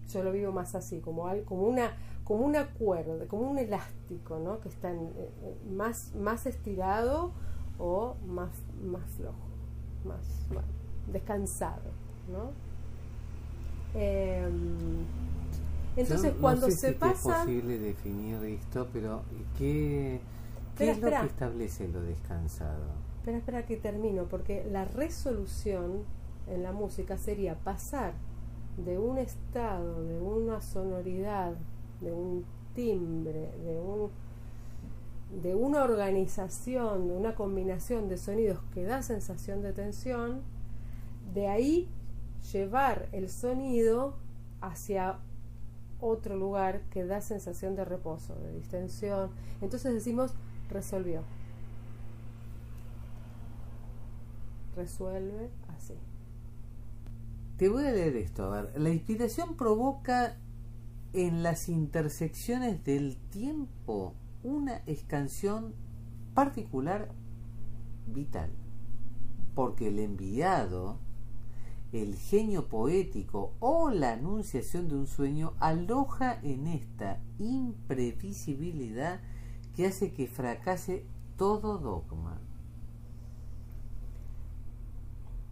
[0.09, 4.59] Yo lo vivo más así, como, como, una, como una cuerda, como un elástico, ¿no?
[4.59, 7.31] Que está eh, eh, más, más estirado
[7.79, 8.51] o más,
[8.83, 9.49] más flojo,
[10.03, 10.21] más
[11.11, 11.91] descansado,
[12.31, 12.64] ¿no?
[13.95, 15.05] Em,
[15.95, 17.39] entonces, cuando se pasa.
[17.39, 19.23] Es posible definir esto, pero
[19.57, 20.19] ¿qué,
[20.77, 22.83] qué es lo que establece lo descansado?
[23.19, 26.03] Espera, espera que termino, porque la resolución
[26.47, 28.13] en la música sería pasar
[28.77, 31.53] de un estado, de una sonoridad,
[32.01, 34.09] de un timbre, de un
[35.41, 40.41] de una organización, de una combinación de sonidos que da sensación de tensión,
[41.33, 41.89] de ahí
[42.51, 44.17] llevar el sonido
[44.61, 45.19] hacia
[45.99, 49.31] otro lugar que da sensación de reposo, de distensión.
[49.61, 50.33] Entonces decimos
[50.69, 51.21] resolvió.
[54.75, 55.93] Resuelve así.
[57.57, 58.43] Te voy a leer esto.
[58.43, 60.37] A ver, la inspiración provoca
[61.13, 65.73] en las intersecciones del tiempo una escansión
[66.33, 67.09] particular
[68.07, 68.51] vital.
[69.55, 70.99] Porque el enviado
[72.01, 79.21] el genio poético o la anunciación de un sueño aloja en esta imprevisibilidad
[79.75, 81.05] que hace que fracase
[81.37, 82.41] todo dogma.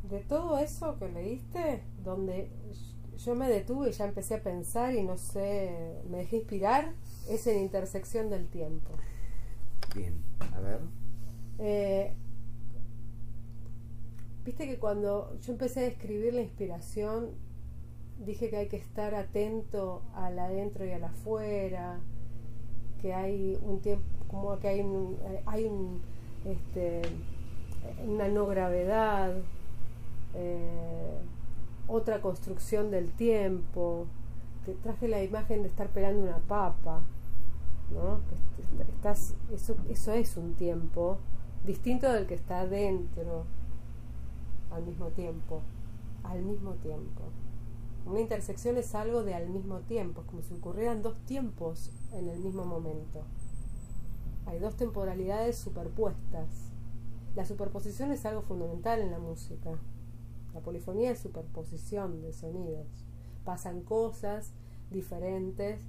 [0.10, 2.52] De todo eso que leíste, donde
[3.18, 6.94] yo me detuve y ya empecé a pensar y no sé, me dejé inspirar,
[7.30, 8.92] es en intersección del tiempo.
[9.96, 10.22] Bien,
[10.54, 10.82] a ver.
[11.60, 12.16] Eh,
[14.46, 17.30] Viste que cuando yo empecé a escribir la inspiración,
[18.26, 22.02] dije que hay que estar atento al adentro y al afuera,
[23.02, 26.02] que hay un tiempo, como que hay un, hay un
[26.44, 27.02] este,
[28.06, 29.34] una no gravedad,
[30.34, 31.18] eh,
[31.88, 34.08] otra construcción del tiempo.
[34.66, 37.02] Te traje la imagen de estar pelando una papa,
[37.94, 38.20] ¿no?
[38.96, 41.18] Estás, eso, eso es un tiempo
[41.66, 43.46] distinto del que está adentro
[44.74, 45.62] al mismo tiempo,
[46.24, 47.24] al mismo tiempo.
[48.06, 52.28] Una intersección es algo de al mismo tiempo, es como si ocurrieran dos tiempos en
[52.28, 53.24] el mismo momento.
[54.46, 56.72] Hay dos temporalidades superpuestas.
[57.36, 59.72] La superposición es algo fundamental en la música.
[60.54, 62.88] La polifonía es superposición de sonidos.
[63.46, 64.52] Pasan cosas
[64.92, 65.80] diferentes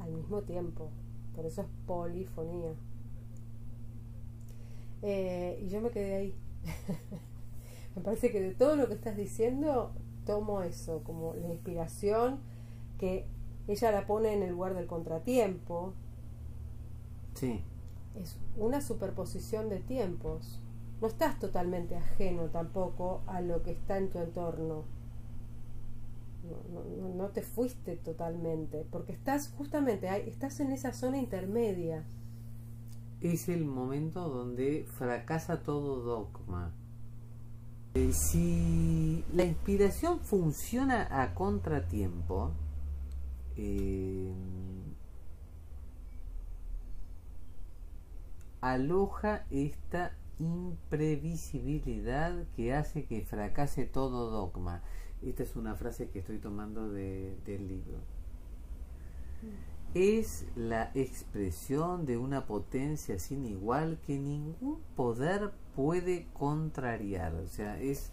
[0.00, 0.90] al mismo tiempo.
[1.34, 2.74] Por eso es polifonía.
[5.02, 6.34] Eh, y yo me quedé ahí.
[7.96, 9.92] Me parece que de todo lo que estás diciendo,
[10.24, 12.40] tomo eso, como la inspiración
[12.98, 13.26] que
[13.68, 15.92] ella la pone en el lugar del contratiempo.
[17.34, 17.62] Sí.
[18.20, 20.60] Es una superposición de tiempos.
[21.00, 24.84] No estás totalmente ajeno tampoco a lo que está en tu entorno.
[26.44, 32.04] No, no, no te fuiste totalmente, porque estás justamente, estás en esa zona intermedia.
[33.22, 36.74] Es el momento donde fracasa todo dogma
[38.12, 42.50] si la inspiración funciona a contratiempo,
[43.56, 44.32] eh,
[48.60, 54.82] aloja esta imprevisibilidad que hace que fracase todo dogma.
[55.22, 57.98] Esta es una frase que estoy tomando del libro.
[59.94, 67.34] Es la expresión de una potencia sin igual que ningún poder puede contrariar.
[67.34, 68.10] O sea, es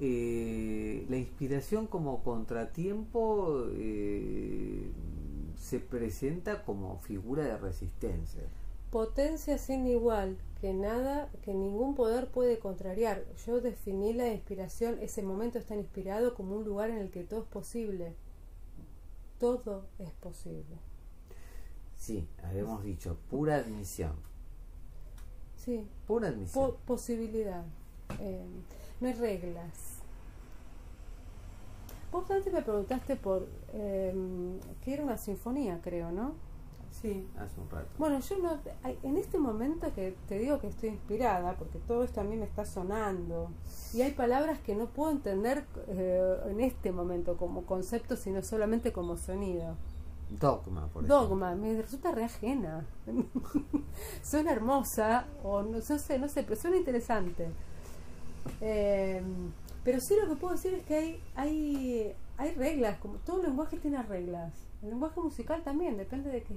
[0.00, 4.90] eh, la inspiración como contratiempo eh,
[5.56, 8.42] se presenta como figura de resistencia.
[8.90, 13.24] Potencia sin igual, que nada, que ningún poder puede contrariar.
[13.46, 17.42] Yo definí la inspiración, ese momento está inspirado como un lugar en el que todo
[17.42, 18.14] es posible.
[19.38, 20.76] Todo es posible.
[21.96, 24.31] Sí, habíamos dicho, pura admisión.
[25.64, 25.86] Sí.
[26.06, 26.72] Pura admisión.
[26.86, 27.64] posibilidad.
[28.20, 28.44] Eh,
[29.00, 29.98] no hay reglas.
[32.10, 34.14] Vos antes me preguntaste por eh,
[34.84, 36.34] que era una sinfonía, creo, ¿no?
[36.90, 37.26] Sí.
[37.38, 37.88] hace un rato.
[37.96, 42.04] Bueno, yo no, hay- en este momento que te digo que estoy inspirada, porque todo
[42.04, 43.50] esto a mí me está sonando,
[43.94, 48.92] y hay palabras que no puedo entender eh, en este momento como concepto, sino solamente
[48.92, 49.76] como sonido.
[50.38, 51.28] Dogma, por ejemplo.
[51.28, 52.84] Dogma, me resulta re ajena.
[54.22, 57.48] suena hermosa, o no, no sé, no sé, pero suena interesante.
[58.60, 59.22] Eh,
[59.84, 63.76] pero sí lo que puedo decir es que hay, hay, hay reglas, como todo lenguaje
[63.78, 64.52] tiene reglas.
[64.82, 66.54] El lenguaje musical también, depende de qué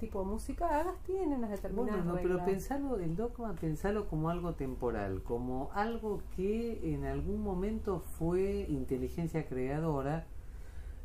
[0.00, 2.46] tipo de música hagas, tiene unas determinadas Bueno, no, pero reglas.
[2.46, 9.46] pensalo, el dogma, pensalo como algo temporal, como algo que en algún momento fue inteligencia
[9.46, 10.26] creadora,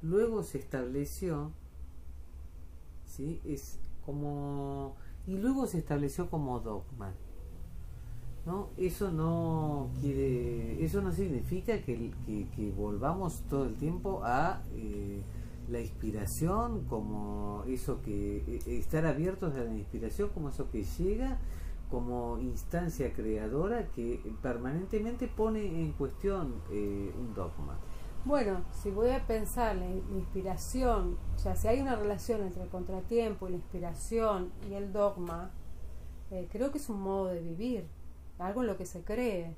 [0.01, 1.51] luego se estableció,
[3.16, 3.39] ¿sí?
[3.45, 4.95] Es como...
[5.28, 7.14] y luego se estableció como dogma.
[8.45, 8.68] ¿No?
[8.78, 12.11] Eso no quiere, eso no significa que,
[12.55, 15.22] que- volvamos todo el tiempo a eh,
[15.70, 21.39] la inspiración, como eso que eh, estar abiertos a la inspiración, como eso que llega
[21.89, 27.78] como instancia creadora que permanentemente pone en cuestión eh, un dogma.
[28.26, 32.41] Bueno, si voy a pensar la in- la inspiración, o sea, si hay una relación
[32.43, 35.51] entre el contratiempo y la inspiración y el dogma,
[36.32, 37.88] eh, creo que es un modo de vivir,
[38.39, 39.55] algo en lo que se cree,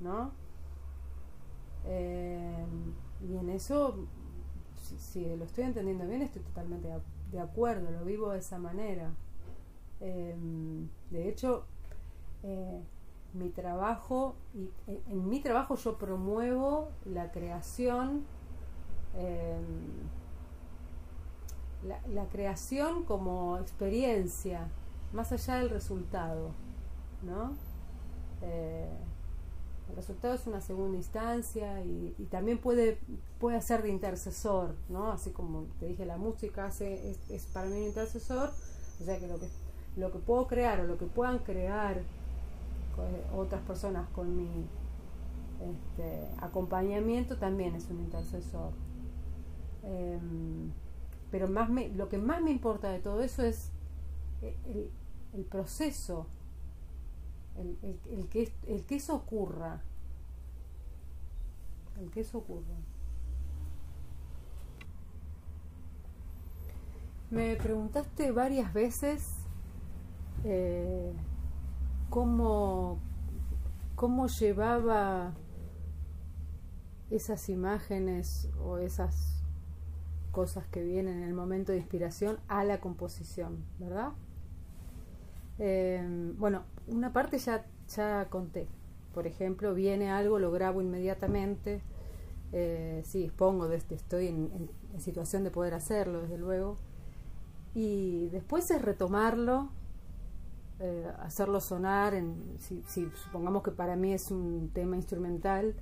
[0.00, 0.32] ¿no?
[1.84, 2.64] Eh,
[3.28, 4.06] y en eso,
[4.98, 7.00] si, lo estoy entendiendo bien, estoy totalmente de,
[7.32, 9.10] de acuerdo, lo vivo de esa manera.
[10.00, 10.36] Eh,
[11.10, 11.64] de hecho,
[12.42, 12.82] eh,
[13.34, 18.24] mi trabajo, y en, en mi trabajo yo promuevo la creación,
[19.16, 19.60] eh,
[22.12, 24.68] la, creación como experiencia,
[25.12, 26.50] más allá del resultado,
[27.22, 27.56] ¿no?
[28.42, 28.88] Eh,
[29.90, 32.98] el resultado es una segunda instancia y, también puede,
[33.38, 35.12] puede ser de intercesor, ¿no?
[35.12, 38.52] Así como te dije, la música hace, es, es para mí un intercesor,
[39.00, 39.48] o sea que lo que,
[39.96, 42.02] lo que puedo crear o lo que puedan crear
[43.34, 44.66] otras personas con mi
[45.60, 48.72] este, acompañamiento también es un intercesor.
[49.84, 50.70] Em,
[51.30, 53.70] pero más me- lo que más me importa de todo eso es
[54.42, 54.90] el,
[55.34, 56.26] el- proceso,
[57.56, 57.76] el,
[58.10, 59.80] el- que, el que eso ocurra.
[61.98, 62.74] El que eso ocurra.
[67.30, 69.26] Me preguntaste varias veces
[70.44, 71.12] eh,
[72.12, 72.98] cómo,
[73.94, 75.32] cómo llevaba
[77.10, 79.42] esas imágenes o esas
[80.30, 84.10] cosas que vienen en el momento de inspiración a la composición, ¿verdad?
[85.58, 86.06] Eh,
[86.36, 88.68] bueno, una parte ya, ya conté.
[89.14, 91.80] Por ejemplo, viene algo, lo grabo inmediatamente.
[92.52, 96.76] Eh, sí, expongo, estoy en situación de poder hacerlo, desde luego.
[97.74, 99.70] Y después es retomarlo,
[100.84, 102.82] eh, hacerlo sonar, en, si,
[103.14, 105.76] supongamos que para mí es un tema instrumental,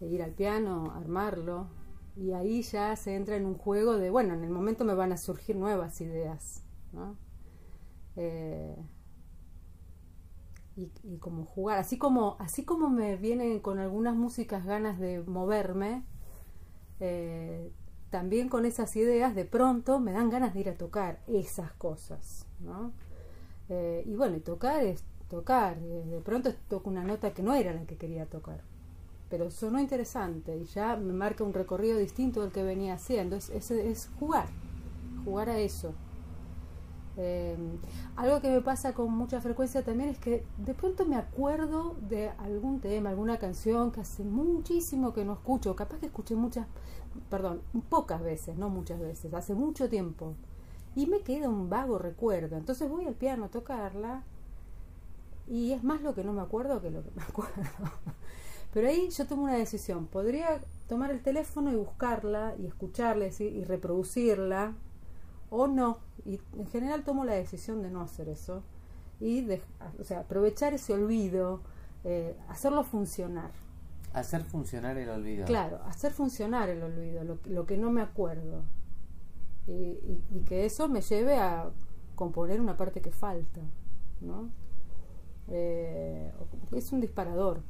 [0.00, 1.66] e ir al piano, armarlo,
[2.14, 5.10] y ahí ya se entra en un juego de, bueno, en el momento me van
[5.10, 6.62] a surgir nuevas ideas,
[6.92, 7.16] ¿no?
[8.14, 8.76] Eh,
[10.76, 16.04] y, como jugar, así como, así como me vienen con algunas músicas ganas de moverme,
[17.00, 17.72] eh,
[18.10, 22.46] también con esas ideas de pronto me dan ganas de ir a tocar esas cosas,
[22.60, 22.92] ¿no?
[23.68, 27.72] Eh, y bueno, tocar es tocar, eh, de pronto toco una nota que no era
[27.74, 28.62] la que quería tocar,
[29.28, 33.50] pero sonó interesante y ya me marca un recorrido distinto del que venía haciendo, es,
[33.50, 34.48] es, es jugar,
[35.24, 35.92] jugar a eso.
[37.20, 37.56] Eh,
[38.14, 42.30] algo que me pasa con mucha frecuencia también es que de pronto me acuerdo de
[42.38, 46.68] algún tema, alguna canción que hace muchísimo que no escucho, capaz que escuché muchas,
[47.28, 50.34] perdón, pocas veces, no muchas veces, hace mucho tiempo,
[50.98, 52.56] y me queda un vago recuerdo.
[52.56, 54.24] Entonces voy al piano a tocarla
[55.46, 57.52] y es más lo que no me acuerdo que lo que me acuerdo.
[58.72, 63.44] Pero ahí yo tomo una decisión, podría tomar el teléfono y buscarla y escucharla y
[63.44, 64.74] y reproducirla
[65.50, 65.98] o no.
[66.24, 68.64] Y en general tomo la decisión de no hacer eso
[69.20, 69.62] y de,
[70.00, 71.60] o sea, aprovechar ese olvido,
[72.02, 73.52] eh, hacerlo funcionar.
[74.14, 75.46] Hacer funcionar el olvido.
[75.46, 78.64] Claro, hacer funcionar el olvido, lo, lo que no me acuerdo.
[79.68, 81.70] Y, que eso me lleve a
[82.14, 83.60] componer una parte que falta.
[84.20, 84.50] ¿no?
[85.48, 86.32] Eh,
[86.72, 87.62] es un disparador.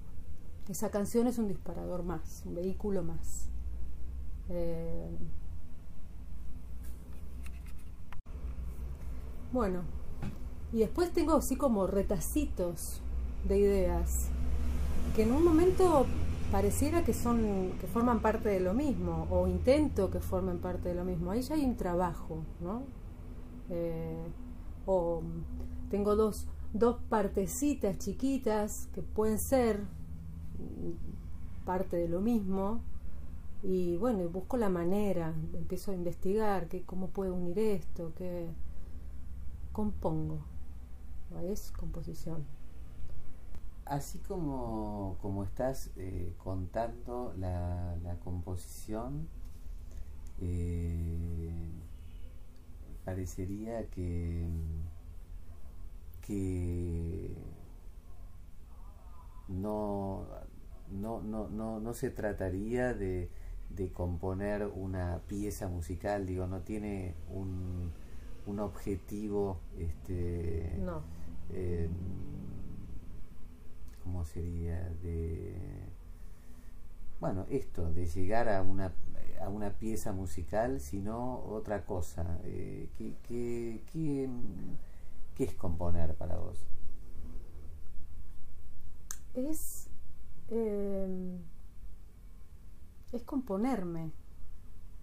[0.68, 3.48] Esa canción es un disparador más, un vehículo más.
[4.48, 5.18] Eh,
[9.52, 9.82] bueno,
[10.72, 13.00] y después tengo así como retacitos
[13.46, 14.28] de ideas
[15.16, 16.06] que en un momento
[16.50, 20.94] pareciera que son que forman parte de lo mismo o intento que formen parte de
[20.94, 21.30] lo mismo.
[21.30, 22.82] Ahí ya hay un trabajo no
[23.70, 24.26] Eh,
[24.86, 25.22] o
[25.90, 29.82] tengo dos, dos partecitas chiquitas que pueden ser
[31.66, 32.80] parte de lo mismo
[33.62, 38.48] y bueno, busco la manera, empiezo a investigar que, cómo puedo unir esto, que
[39.72, 40.38] compongo,
[41.42, 42.46] es composición.
[43.88, 49.26] Así como, como estás eh, contando la, la composición,
[50.40, 51.50] eh,
[53.04, 54.44] parecería que,
[56.20, 57.34] que
[59.48, 60.26] no,
[60.90, 63.30] no, no, no, no se trataría de,
[63.70, 67.92] de componer una pieza musical, digo, no tiene un,
[68.46, 71.02] un objetivo, este, no.
[71.50, 71.88] Eh,
[74.08, 74.88] ¿cómo sería?
[75.02, 75.54] De,
[77.20, 78.94] bueno, esto, de llegar a una,
[79.38, 82.38] a una pieza musical, sino otra cosa.
[82.44, 84.30] Eh, ¿qué, qué,
[85.38, 86.58] es componer para vos?
[89.34, 89.90] Es,
[90.48, 91.38] eh,
[93.12, 94.12] es componerme,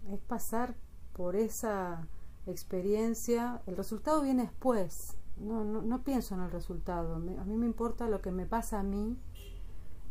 [0.10, 0.74] es pasar
[1.14, 2.08] por esa
[2.48, 3.62] experiencia.
[3.68, 5.16] El resultado viene después.
[5.38, 7.16] No, no, no pienso en el resultado.
[7.16, 9.18] a mí me importa lo que me pasa a mí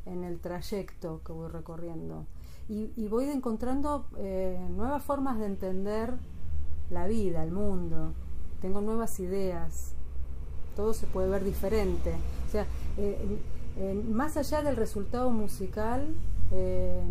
[0.07, 2.27] en el trayecto que voy recorriendo.
[2.69, 6.15] Y, voy encontrando eh, nuevas formas de entender
[6.91, 8.15] la vida, el mundo.
[8.63, 9.95] Tengo nuevas ideas.
[10.75, 12.15] Todo se puede ver diferente.
[12.47, 13.39] O sea, eh,
[14.09, 16.15] más allá del resultado musical,
[16.53, 17.03] eh,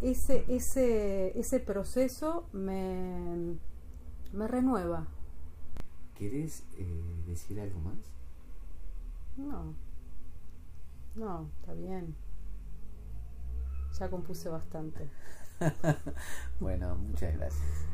[0.00, 3.56] ese, ese, ese proceso me,
[4.32, 5.06] me renueva.
[6.18, 7.98] ¿Quieres eh, decir algo más?
[9.36, 9.72] No.
[11.14, 12.16] No, está bien.
[13.96, 15.08] Ya compuse bastante.
[16.60, 17.86] bueno, muchas gracias.